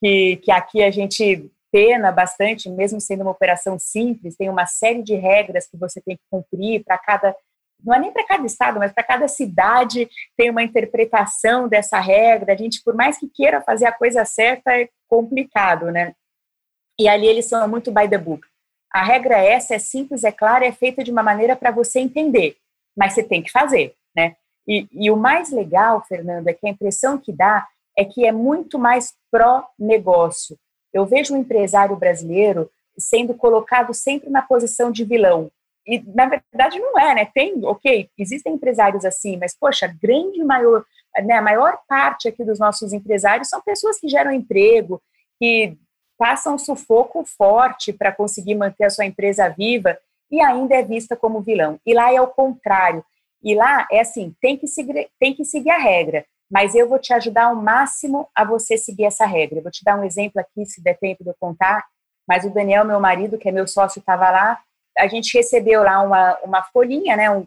que, 0.00 0.36
que 0.36 0.50
aqui 0.50 0.82
a 0.82 0.90
gente 0.90 1.50
pena 1.70 2.10
bastante, 2.10 2.68
mesmo 2.68 3.00
sendo 3.00 3.22
uma 3.22 3.30
operação 3.30 3.78
simples, 3.78 4.36
tem 4.36 4.48
uma 4.48 4.66
série 4.66 5.02
de 5.02 5.14
regras 5.14 5.68
que 5.68 5.76
você 5.76 6.00
tem 6.00 6.16
que 6.16 6.22
cumprir 6.30 6.82
para 6.82 6.98
cada, 6.98 7.36
não 7.84 7.94
é 7.94 8.00
nem 8.00 8.12
para 8.12 8.26
cada 8.26 8.44
estado, 8.44 8.78
mas 8.78 8.92
para 8.92 9.04
cada 9.04 9.28
cidade 9.28 10.08
tem 10.36 10.50
uma 10.50 10.62
interpretação 10.62 11.68
dessa 11.68 12.00
regra, 12.00 12.54
a 12.54 12.56
gente, 12.56 12.82
por 12.82 12.94
mais 12.94 13.18
que 13.18 13.28
queira 13.28 13.60
fazer 13.60 13.86
a 13.86 13.92
coisa 13.92 14.24
certa, 14.24 14.72
é 14.72 14.88
complicado, 15.08 15.90
né, 15.90 16.14
e 16.98 17.08
ali 17.08 17.26
eles 17.26 17.46
são 17.46 17.66
muito 17.68 17.92
by 17.92 18.08
the 18.08 18.18
book. 18.18 18.46
A 18.92 19.04
regra 19.04 19.38
é 19.38 19.52
essa 19.52 19.74
é 19.74 19.78
simples, 19.78 20.24
é 20.24 20.32
clara, 20.32 20.66
é 20.66 20.72
feita 20.72 21.04
de 21.04 21.12
uma 21.12 21.22
maneira 21.22 21.54
para 21.54 21.70
você 21.70 22.00
entender, 22.00 22.56
mas 22.96 23.12
você 23.12 23.22
tem 23.22 23.42
que 23.42 23.50
fazer, 23.50 23.94
né? 24.14 24.36
E, 24.66 24.86
e 24.92 25.10
o 25.10 25.16
mais 25.16 25.50
legal, 25.50 26.04
Fernando, 26.06 26.48
é 26.48 26.52
que 26.52 26.66
a 26.66 26.70
impressão 26.70 27.18
que 27.18 27.32
dá 27.32 27.66
é 27.96 28.04
que 28.04 28.24
é 28.24 28.32
muito 28.32 28.78
mais 28.78 29.14
pró-negócio. 29.30 30.56
Eu 30.92 31.06
vejo 31.06 31.34
o 31.34 31.36
um 31.36 31.40
empresário 31.40 31.96
brasileiro 31.96 32.70
sendo 32.98 33.34
colocado 33.34 33.94
sempre 33.94 34.30
na 34.30 34.42
posição 34.42 34.90
de 34.90 35.04
vilão. 35.04 35.50
E, 35.86 36.00
na 36.14 36.26
verdade, 36.26 36.78
não 36.78 36.98
é, 36.98 37.14
né? 37.14 37.24
Tem, 37.24 37.64
ok, 37.64 38.08
existem 38.18 38.54
empresários 38.54 39.04
assim, 39.04 39.36
mas, 39.36 39.56
poxa, 39.58 39.86
a 39.86 39.88
grande 39.88 40.42
maior, 40.44 40.84
né, 41.24 41.34
a 41.34 41.42
maior 41.42 41.78
parte 41.88 42.28
aqui 42.28 42.44
dos 42.44 42.58
nossos 42.58 42.92
empresários 42.92 43.48
são 43.48 43.60
pessoas 43.60 43.98
que 43.98 44.08
geram 44.08 44.30
emprego, 44.30 45.02
que 45.38 45.76
passa 46.18 46.50
um 46.50 46.58
sufoco 46.58 47.24
forte 47.24 47.92
para 47.92 48.12
conseguir 48.12 48.54
manter 48.54 48.84
a 48.84 48.90
sua 48.90 49.06
empresa 49.06 49.48
viva 49.48 49.98
e 50.30 50.40
ainda 50.40 50.74
é 50.74 50.82
vista 50.82 51.16
como 51.16 51.40
vilão. 51.40 51.78
E 51.84 51.92
lá 51.92 52.12
é 52.12 52.20
o 52.20 52.26
contrário. 52.26 53.04
E 53.42 53.54
lá 53.54 53.86
é 53.90 54.00
assim, 54.00 54.34
tem 54.40 54.56
que 54.56 54.66
seguir, 54.66 55.08
tem 55.18 55.34
que 55.34 55.44
seguir 55.44 55.70
a 55.70 55.78
regra, 55.78 56.24
mas 56.50 56.74
eu 56.74 56.88
vou 56.88 56.98
te 56.98 57.12
ajudar 57.12 57.44
ao 57.44 57.56
máximo 57.56 58.28
a 58.34 58.44
você 58.44 58.76
seguir 58.76 59.04
essa 59.04 59.24
regra. 59.24 59.58
Eu 59.58 59.62
vou 59.62 59.72
te 59.72 59.84
dar 59.84 59.98
um 59.98 60.04
exemplo 60.04 60.40
aqui, 60.40 60.66
se 60.66 60.82
der 60.82 60.98
tempo 60.98 61.24
de 61.24 61.30
eu 61.30 61.36
contar, 61.38 61.84
mas 62.28 62.44
o 62.44 62.50
Daniel, 62.50 62.84
meu 62.84 63.00
marido, 63.00 63.38
que 63.38 63.48
é 63.48 63.52
meu 63.52 63.66
sócio, 63.66 64.00
estava 64.00 64.30
lá, 64.30 64.60
a 64.98 65.06
gente 65.06 65.36
recebeu 65.36 65.82
lá 65.82 66.02
uma, 66.02 66.38
uma 66.44 66.62
folhinha, 66.62 67.16
né, 67.16 67.30
um, 67.30 67.46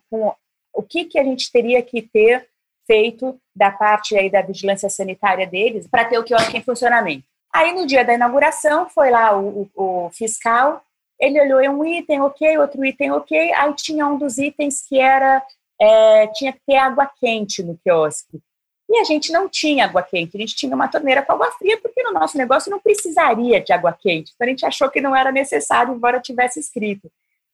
o 0.73 0.81
que, 0.81 1.05
que 1.05 1.19
a 1.19 1.23
gente 1.23 1.51
teria 1.51 1.81
que 1.81 2.01
ter 2.01 2.47
feito 2.87 3.39
da 3.55 3.71
parte 3.71 4.17
aí 4.17 4.29
da 4.29 4.41
vigilância 4.41 4.89
sanitária 4.89 5.47
deles 5.47 5.87
para 5.87 6.05
ter 6.05 6.17
o 6.17 6.23
quiosque 6.23 6.57
em 6.57 6.63
funcionamento. 6.63 7.23
Aí 7.53 7.71
no 7.73 7.85
dia 7.85 8.03
da 8.03 8.13
inauguração 8.13 8.89
foi 8.89 9.11
lá 9.11 9.37
o, 9.37 9.69
o, 9.75 10.05
o 10.05 10.09
fiscal, 10.09 10.81
ele 11.23 11.41
olhou 11.41 11.77
um 11.77 11.85
item, 11.85 12.21
ok, 12.21 12.57
outro 12.57 12.83
item, 12.85 13.11
ok, 13.11 13.53
aí 13.53 13.73
tinha 13.75 14.05
um 14.05 14.17
dos 14.17 14.37
itens 14.37 14.85
que 14.87 14.99
era, 14.99 15.41
é, 15.81 16.27
tinha 16.27 16.51
que 16.51 16.59
ter 16.67 16.75
água 16.75 17.09
quente 17.19 17.63
no 17.63 17.77
quiosque. 17.77 18.41
E 18.89 18.99
a 18.99 19.03
gente 19.05 19.31
não 19.31 19.47
tinha 19.47 19.85
água 19.85 20.03
quente, 20.03 20.35
a 20.35 20.39
gente 20.39 20.55
tinha 20.55 20.75
uma 20.75 20.89
torneira 20.89 21.21
com 21.21 21.31
água 21.31 21.51
fria, 21.51 21.79
porque 21.81 22.03
no 22.03 22.11
nosso 22.11 22.37
negócio 22.37 22.69
não 22.69 22.79
precisaria 22.79 23.61
de 23.61 23.71
água 23.71 23.93
quente. 23.93 24.33
Então 24.35 24.45
a 24.45 24.49
gente 24.49 24.65
achou 24.65 24.89
que 24.89 24.99
não 24.99 25.15
era 25.15 25.31
necessário, 25.31 25.93
embora 25.93 26.19
tivesse 26.19 26.59
escrito. 26.59 27.09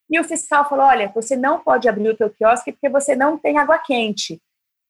E 0.10 0.20
o 0.20 0.24
fiscal 0.24 0.68
falou: 0.68 0.86
olha, 0.86 1.08
você 1.14 1.38
não 1.38 1.60
pode 1.60 1.88
abrir 1.88 2.10
o 2.10 2.18
teu 2.18 2.30
quiosque 2.30 2.72
porque 2.72 2.90
você 2.90 3.16
não 3.16 3.38
tem 3.38 3.58
água 3.58 3.78
quente. 3.78 4.42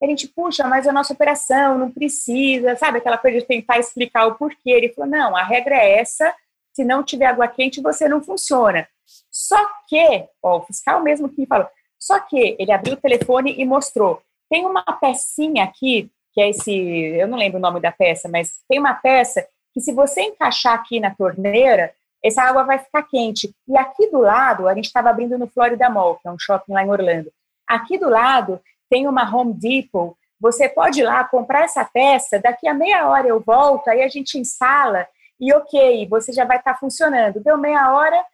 a 0.01 0.05
gente, 0.07 0.27
puxa, 0.29 0.65
mas 0.65 0.87
a 0.87 0.93
nossa 0.93 1.13
operação 1.13 1.77
não 1.77 1.91
precisa, 1.91 2.77
sabe? 2.77 2.99
Aquela 2.99 3.17
coisa 3.17 3.39
de 3.39 3.45
tentar 3.45 3.77
explicar 3.77 4.25
o 4.27 4.35
porquê. 4.35 4.71
Ele 4.71 4.89
falou: 4.93 5.09
não, 5.09 5.35
a 5.35 5.43
regra 5.43 5.75
é 5.75 5.99
essa, 5.99 6.33
se 6.79 6.85
não 6.85 7.03
tiver 7.03 7.25
água 7.25 7.45
quente, 7.45 7.81
você 7.81 8.07
não 8.07 8.23
funciona. 8.23 8.87
Só 9.29 9.57
que, 9.89 10.25
ó, 10.41 10.59
o 10.59 10.61
fiscal 10.61 11.03
mesmo 11.03 11.27
que 11.27 11.41
me 11.41 11.45
falou, 11.45 11.67
só 11.99 12.17
que 12.21 12.55
ele 12.57 12.71
abriu 12.71 12.93
o 12.93 13.01
telefone 13.01 13.53
e 13.57 13.65
mostrou: 13.65 14.21
tem 14.49 14.65
uma 14.65 14.81
pecinha 14.83 15.65
aqui, 15.65 16.09
que 16.33 16.39
é 16.39 16.49
esse, 16.49 16.71
eu 16.71 17.27
não 17.27 17.37
lembro 17.37 17.57
o 17.57 17.61
nome 17.61 17.81
da 17.81 17.91
peça, 17.91 18.29
mas 18.29 18.59
tem 18.69 18.79
uma 18.79 18.93
peça 18.93 19.45
que 19.73 19.81
se 19.81 19.91
você 19.91 20.21
encaixar 20.21 20.73
aqui 20.73 21.01
na 21.01 21.13
torneira, 21.13 21.93
essa 22.23 22.43
água 22.43 22.63
vai 22.63 22.79
ficar 22.79 23.03
quente. 23.03 23.53
E 23.67 23.77
aqui 23.77 24.09
do 24.09 24.19
lado, 24.19 24.67
a 24.67 24.73
gente 24.73 24.85
estava 24.85 25.09
abrindo 25.09 25.37
no 25.37 25.47
Florida 25.47 25.89
Mall, 25.89 26.15
que 26.15 26.29
é 26.29 26.31
um 26.31 26.39
shopping 26.39 26.71
lá 26.71 26.83
em 26.83 26.89
Orlando. 26.89 27.29
Aqui 27.67 27.97
do 27.97 28.09
lado 28.09 28.61
tem 28.89 29.05
uma 29.05 29.29
Home 29.35 29.53
Depot. 29.53 30.15
Você 30.39 30.69
pode 30.69 31.01
ir 31.01 31.03
lá 31.03 31.25
comprar 31.25 31.65
essa 31.65 31.83
peça, 31.83 32.39
daqui 32.39 32.69
a 32.69 32.73
meia 32.73 33.05
hora 33.09 33.27
eu 33.27 33.41
volto, 33.41 33.89
aí 33.89 34.01
a 34.01 34.07
gente 34.07 34.37
instala 34.37 35.05
e 35.39 35.53
ok, 35.53 36.07
você 36.07 36.31
já 36.31 36.45
vai 36.45 36.57
estar 36.57 36.73
tá 36.73 36.79
funcionando. 36.79 37.39
Deu 37.39 37.57
meia 37.57 37.93
hora, 37.93 38.25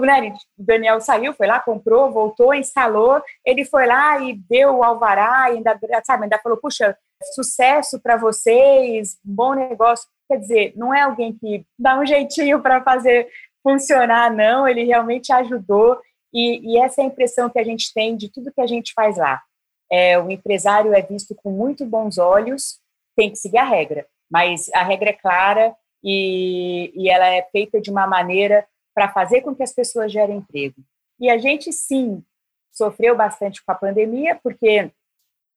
né, 0.00 0.34
o 0.58 0.64
Daniel 0.64 1.00
saiu, 1.00 1.34
foi 1.34 1.46
lá, 1.46 1.60
comprou, 1.60 2.12
voltou, 2.12 2.54
instalou, 2.54 3.22
ele 3.44 3.64
foi 3.64 3.86
lá 3.86 4.20
e 4.20 4.34
deu 4.48 4.76
o 4.76 4.84
alvará, 4.84 5.44
ainda, 5.44 5.78
sabe, 6.04 6.24
ainda 6.24 6.38
falou, 6.38 6.58
puxa, 6.58 6.96
sucesso 7.34 8.00
para 8.00 8.16
vocês, 8.16 9.18
bom 9.24 9.54
negócio. 9.54 10.08
Quer 10.28 10.38
dizer, 10.38 10.72
não 10.76 10.94
é 10.94 11.02
alguém 11.02 11.32
que 11.32 11.64
dá 11.78 11.98
um 11.98 12.06
jeitinho 12.06 12.60
para 12.60 12.82
fazer 12.82 13.28
funcionar, 13.62 14.30
não, 14.32 14.66
ele 14.66 14.84
realmente 14.84 15.32
ajudou, 15.32 16.00
e, 16.32 16.72
e, 16.72 16.78
essa 16.78 17.02
é 17.02 17.04
a 17.04 17.06
impressão 17.06 17.50
que 17.50 17.58
a 17.58 17.64
gente 17.64 17.92
tem 17.92 18.16
de 18.16 18.30
tudo 18.30 18.52
que 18.52 18.60
a 18.60 18.66
gente 18.66 18.92
faz 18.94 19.18
lá. 19.18 19.40
É, 19.90 20.18
o 20.18 20.30
empresário 20.30 20.94
é 20.94 21.02
visto 21.02 21.34
com 21.34 21.50
muito 21.50 21.84
bons 21.84 22.16
olhos, 22.16 22.80
tem 23.14 23.30
que 23.30 23.36
seguir 23.36 23.58
a 23.58 23.64
regra, 23.64 24.06
mas 24.30 24.70
a 24.72 24.82
regra 24.82 25.10
é 25.10 25.12
clara 25.12 25.76
e, 26.02 26.92
e 26.94 27.08
ela 27.10 27.26
é 27.26 27.42
feita 27.50 27.80
de 27.80 27.90
uma 27.90 28.06
maneira 28.06 28.66
para 28.94 29.08
fazer 29.12 29.42
com 29.42 29.54
que 29.54 29.62
as 29.62 29.72
pessoas 29.72 30.12
gerem 30.12 30.38
emprego. 30.38 30.76
E 31.20 31.30
a 31.30 31.38
gente, 31.38 31.72
sim, 31.72 32.22
sofreu 32.70 33.16
bastante 33.16 33.64
com 33.64 33.72
a 33.72 33.76
pandemia, 33.76 34.38
porque 34.42 34.90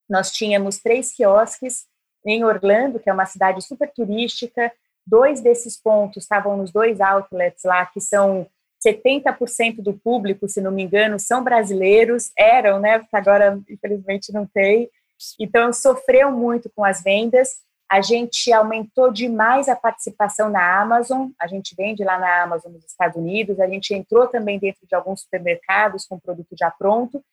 nós 0.10 0.32
tínhamos 0.32 0.78
três 0.78 1.14
quiosques 1.14 1.86
em 2.26 2.44
Orlando, 2.44 3.00
que 3.00 3.10
é 3.10 3.14
uma 3.14 3.26
cidade 3.26 3.62
super 3.62 3.92
turística, 3.92 4.72
dois 5.06 5.42
desses 5.42 5.80
pontos 5.80 6.24
estavam 6.24 6.58
nos 6.58 6.72
dois 6.72 7.00
outlets 7.00 7.64
lá, 7.64 7.86
que 7.86 8.02
são 8.02 8.48
70% 8.86 9.82
do 9.82 9.94
público, 9.94 10.48
se 10.48 10.62
não 10.62 10.72
me 10.72 10.84
engano, 10.84 11.20
são 11.20 11.44
brasileiros, 11.44 12.32
eram, 12.38 12.80
né? 12.80 13.06
Agora, 13.12 13.60
infelizmente, 13.70 14.32
não 14.32 14.46
tem. 14.46 14.90
Então, 15.40 15.72
sofreu 15.74 16.32
muito 16.32 16.70
com 16.76 16.84
as 16.84 17.02
vendas. 17.02 17.58
A 17.90 18.02
gente 18.02 18.52
aumentou 18.52 19.12
demais 19.12 19.70
a 19.70 19.76
participação 19.76 20.50
na 20.50 20.82
Amazon. 20.82 21.30
A 21.40 21.48
gente 21.48 21.76
vende 21.76 22.04
lá 22.04 22.18
na 22.18 22.44
Amazon 22.44 22.72
nos 22.72 22.86
Estados 22.86 23.16
Unidos. 23.16 23.60
A 23.60 23.68
gente 23.68 23.94
entrou 23.94 24.28
também 24.28 24.58
dentro 24.58 24.88
de 24.88 24.96
alguns 24.96 25.22
supermercados 25.22 26.06
com 26.06 26.20
produto 26.20 26.56
já 26.58 26.72
pronto. 26.72 27.24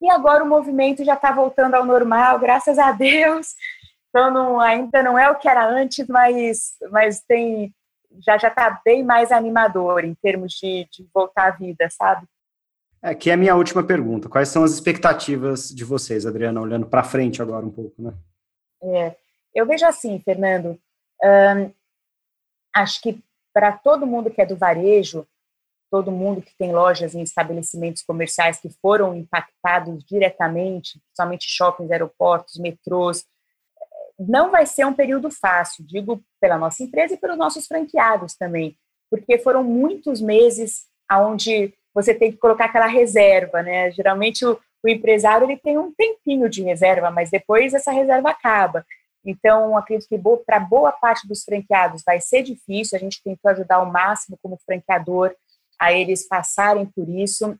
E 0.00 0.10
agora 0.10 0.42
o 0.42 0.48
movimento 0.48 1.04
já 1.04 1.14
está 1.14 1.30
voltando 1.30 1.74
ao 1.74 1.84
normal, 1.84 2.38
graças 2.38 2.78
a 2.78 2.90
Deus. 2.90 3.54
Então, 4.08 4.30
não, 4.30 4.60
ainda 4.60 5.02
não 5.02 5.18
é 5.18 5.30
o 5.30 5.36
que 5.36 5.48
era 5.48 5.68
antes, 5.68 6.08
mas, 6.08 6.74
mas 6.90 7.20
tem 7.20 7.72
já 8.18 8.36
já 8.36 8.48
está 8.48 8.80
bem 8.84 9.04
mais 9.04 9.30
animador 9.30 10.04
em 10.04 10.14
termos 10.14 10.54
de, 10.54 10.88
de 10.90 11.06
voltar 11.14 11.46
à 11.46 11.50
vida, 11.50 11.88
sabe? 11.90 12.26
Aqui 13.02 13.30
é 13.30 13.34
a 13.34 13.36
minha 13.36 13.54
última 13.54 13.82
pergunta. 13.82 14.28
Quais 14.28 14.48
são 14.48 14.64
as 14.64 14.72
expectativas 14.72 15.68
de 15.68 15.84
vocês, 15.84 16.26
Adriana, 16.26 16.60
olhando 16.60 16.86
para 16.86 17.04
frente 17.04 17.40
agora 17.40 17.64
um 17.64 17.70
pouco, 17.70 18.02
né? 18.02 18.12
É, 18.82 19.16
eu 19.54 19.66
vejo 19.66 19.86
assim, 19.86 20.20
Fernando, 20.20 20.80
hum, 21.22 21.72
acho 22.74 23.00
que 23.00 23.22
para 23.52 23.72
todo 23.72 24.06
mundo 24.06 24.30
que 24.30 24.40
é 24.40 24.46
do 24.46 24.56
varejo, 24.56 25.26
todo 25.90 26.12
mundo 26.12 26.40
que 26.40 26.54
tem 26.56 26.72
lojas 26.72 27.14
em 27.14 27.22
estabelecimentos 27.22 28.02
comerciais 28.02 28.60
que 28.60 28.70
foram 28.80 29.14
impactados 29.14 30.04
diretamente, 30.04 31.00
principalmente 31.00 31.46
shoppings, 31.48 31.90
aeroportos, 31.90 32.58
metrôs, 32.58 33.26
não 34.18 34.50
vai 34.50 34.66
ser 34.66 34.84
um 34.84 34.92
período 34.92 35.30
fácil, 35.30 35.84
digo 35.84 36.22
pela 36.40 36.58
nossa 36.58 36.82
empresa 36.82 37.14
e 37.14 37.16
pelos 37.16 37.38
nossos 37.38 37.66
franqueados 37.66 38.36
também, 38.36 38.76
porque 39.10 39.38
foram 39.38 39.64
muitos 39.64 40.20
meses 40.20 40.86
aonde 41.08 41.74
você 41.92 42.14
tem 42.14 42.30
que 42.30 42.38
colocar 42.38 42.66
aquela 42.66 42.86
reserva, 42.86 43.62
né? 43.62 43.90
Geralmente 43.90 44.46
o, 44.46 44.58
o 44.82 44.88
empresário 44.88 45.46
ele 45.46 45.56
tem 45.56 45.76
um 45.76 45.92
tempinho 45.92 46.48
de 46.48 46.62
reserva, 46.62 47.10
mas 47.10 47.30
depois 47.30 47.74
essa 47.74 47.90
reserva 47.90 48.30
acaba. 48.30 48.86
Então, 49.24 49.76
acredito 49.76 50.08
que 50.08 50.20
para 50.46 50.58
boa 50.58 50.92
parte 50.92 51.28
dos 51.28 51.44
franqueados 51.44 52.02
vai 52.04 52.20
ser 52.20 52.42
difícil, 52.42 52.96
a 52.96 53.00
gente 53.00 53.22
tentou 53.22 53.50
ajudar 53.50 53.76
ao 53.76 53.90
máximo 53.90 54.38
como 54.42 54.58
franqueador 54.64 55.34
a 55.78 55.92
eles 55.92 56.26
passarem 56.26 56.86
por 56.86 57.08
isso. 57.08 57.58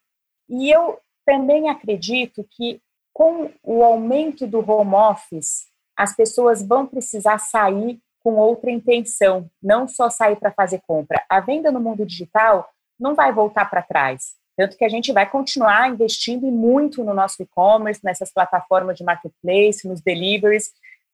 E 0.48 0.70
eu 0.70 0.98
também 1.24 1.68
acredito 1.68 2.46
que 2.50 2.80
com 3.12 3.50
o 3.62 3.82
aumento 3.82 4.46
do 4.46 4.58
home 4.58 4.94
office, 4.94 5.68
as 5.96 6.14
pessoas 6.16 6.66
vão 6.66 6.86
precisar 6.86 7.38
sair 7.38 8.00
com 8.22 8.36
outra 8.36 8.70
intenção, 8.70 9.50
não 9.62 9.88
só 9.88 10.08
sair 10.08 10.36
para 10.36 10.52
fazer 10.52 10.80
compra. 10.86 11.22
A 11.28 11.40
venda 11.40 11.70
no 11.70 11.80
mundo 11.80 12.06
digital 12.06 12.68
não 12.98 13.14
vai 13.14 13.32
voltar 13.32 13.68
para 13.68 13.82
trás. 13.82 14.34
Tanto 14.56 14.76
que 14.76 14.84
a 14.84 14.88
gente 14.88 15.12
vai 15.12 15.28
continuar 15.28 15.90
investindo 15.90 16.46
muito 16.48 17.02
no 17.02 17.14
nosso 17.14 17.42
e-commerce, 17.42 18.04
nessas 18.04 18.30
plataformas 18.32 18.96
de 18.96 19.04
marketplace, 19.04 19.88
nos 19.88 20.02
deliveries. 20.02 20.70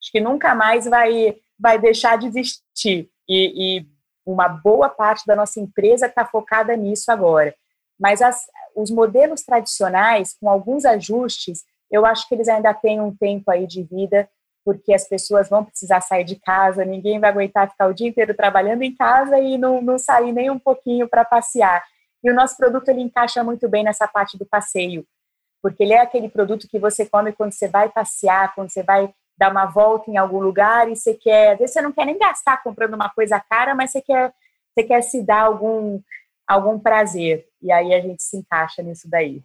Acho 0.07 0.13
que 0.13 0.21
nunca 0.21 0.55
mais 0.55 0.87
vai, 0.87 1.37
vai 1.59 1.81
deixar 1.81 2.17
de 2.17 2.29
existir. 2.29 3.11
E, 3.29 3.79
e 3.79 3.87
uma 4.25 4.47
boa 4.47 4.89
parte 4.89 5.27
da 5.27 5.35
nossa 5.35 5.59
empresa 5.59 6.07
está 6.07 6.25
focada 6.25 6.77
nisso 6.77 7.11
agora. 7.11 7.53
Mas 7.99 8.23
as, 8.23 8.47
os 8.77 8.89
modelos 8.89 9.43
tradicionais, 9.43 10.37
com 10.41 10.49
alguns 10.49 10.85
ajustes, 10.85 11.65
eu 11.91 12.07
acho 12.07 12.29
que 12.29 12.37
eles 12.37 12.47
ainda 12.47 12.73
têm 12.73 13.01
um 13.01 13.17
tempo 13.17 13.51
aí 13.51 13.67
de 13.67 13.83
vida 13.83 14.29
porque 14.65 14.95
as 14.95 15.09
pessoas 15.09 15.49
vão 15.49 15.65
precisar 15.65 16.01
sair 16.01 16.25
de 16.25 16.37
casa, 16.37 16.85
ninguém 16.85 17.21
vai 17.21 17.31
aguentar 17.31 17.71
ficar 17.71 17.89
o 17.89 17.95
dia 17.95 18.09
inteiro 18.09 18.35
trabalhando 18.35 18.83
em 18.83 18.95
casa 18.95 19.39
e 19.41 19.59
não, 19.59 19.81
não 19.83 19.99
sair 19.99 20.33
nem 20.33 20.51
um 20.51 20.59
pouquinho 20.59 21.09
para 21.09 21.25
passear. 21.25 21.85
E 22.23 22.31
o 22.31 22.35
nosso 22.35 22.57
produto 22.57 22.89
ele 22.89 23.01
encaixa 23.01 23.43
muito 23.43 23.69
bem 23.69 23.85
nessa 23.85 24.07
parte 24.07 24.37
do 24.37 24.45
passeio, 24.45 25.05
porque 25.63 25.83
ele 25.85 25.95
é 25.95 26.01
aquele 26.01 26.29
produto 26.29 26.69
que 26.69 26.81
você 26.81 27.07
come 27.07 27.33
quando 27.33 27.53
você 27.53 27.69
vai 27.69 27.89
passear, 27.89 28.55
quando 28.57 28.71
você 28.71 28.83
vai 28.83 29.13
dar 29.39 29.51
uma 29.51 29.67
volta 29.67 30.11
em 30.11 30.17
algum 30.17 30.41
lugar 30.41 30.91
e 30.91 30.97
você 30.97 31.13
quer, 31.15 31.53
às 31.53 31.59
vezes 31.59 31.75
você 31.75 31.83
não 31.83 31.93
quer 31.93 32.07
nem 32.07 32.19
gastar 32.19 32.63
comprando 32.63 32.95
uma 32.95 33.11
coisa 33.11 33.39
cara, 33.39 33.75
mas 33.75 33.91
você 33.91 34.01
quer, 34.01 34.33
você 34.75 34.87
quer 34.87 35.03
se 35.03 35.23
dar 35.23 35.43
algum, 35.43 36.01
algum 36.47 36.79
prazer. 36.79 37.47
E 37.63 37.71
aí 37.71 37.93
a 37.95 38.01
gente 38.01 38.23
se 38.23 38.35
encaixa 38.37 38.83
nisso 38.83 39.09
daí. 39.11 39.43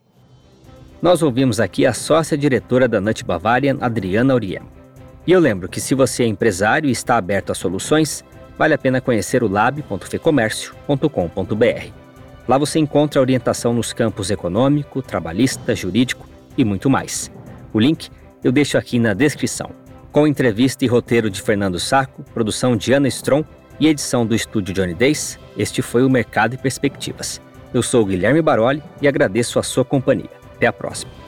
Nós 1.01 1.21
ouvimos 1.23 1.60
aqui 1.60 1.86
a 1.86 1.93
sócia 1.93 2.38
diretora 2.38 2.88
da 2.88 3.01
Nut 3.01 3.25
Bavarian, 3.25 3.77
Adriana 3.82 4.32
Auriem. 4.34 4.62
E 5.25 5.32
eu 5.32 5.39
lembro 5.39 5.67
que 5.67 5.82
se 5.82 5.95
você 5.95 6.23
é 6.23 6.27
empresário 6.27 6.88
e 6.88 6.91
está 6.91 7.17
aberto 7.17 7.51
a 7.51 7.56
soluções, 7.56 8.23
vale 8.58 8.73
a 8.73 8.77
pena 8.77 9.01
conhecer 9.01 9.43
o 9.43 9.47
lab.fecomércio.com.br. 9.47 12.01
Lá 12.47 12.58
você 12.58 12.80
encontra 12.80 13.21
orientação 13.21 13.73
nos 13.73 13.91
campos 13.93 14.32
econômico, 14.32 15.01
trabalhista, 15.01 15.75
jurídico 15.75 16.27
e 16.58 16.63
muito 16.63 16.89
mais. 16.89 17.30
O 17.73 17.80
link 17.80 18.10
eu 18.43 18.51
deixo 18.51 18.77
aqui 18.77 18.99
na 18.99 19.13
descrição. 19.13 19.81
Com 20.12 20.28
entrevista 20.28 20.84
e 20.84 20.89
roteiro 20.89 21.30
de 21.30 21.41
Fernando 21.41 21.80
Saco, 21.80 22.21
produção 22.34 22.76
de 22.76 22.91
Ana 22.91 23.08
Strom 23.08 23.45
e 23.80 23.88
edição 23.88 24.26
do 24.26 24.36
estúdio 24.36 24.74
Johnny 24.74 24.93
Days, 24.93 25.39
este 25.58 25.82
foi 25.82 26.04
o 26.04 26.10
Mercado 26.10 26.54
e 26.54 26.58
Perspectivas. 26.58 27.39
Eu 27.74 27.82
sou 27.82 28.06
Guilherme 28.06 28.41
Baroli 28.41 28.84
e 29.02 29.08
agradeço 29.08 29.58
a 29.58 29.63
sua 29.63 29.86
companhia. 29.86 30.30
Até 30.54 30.67
a 30.67 30.74
próxima. 30.74 31.21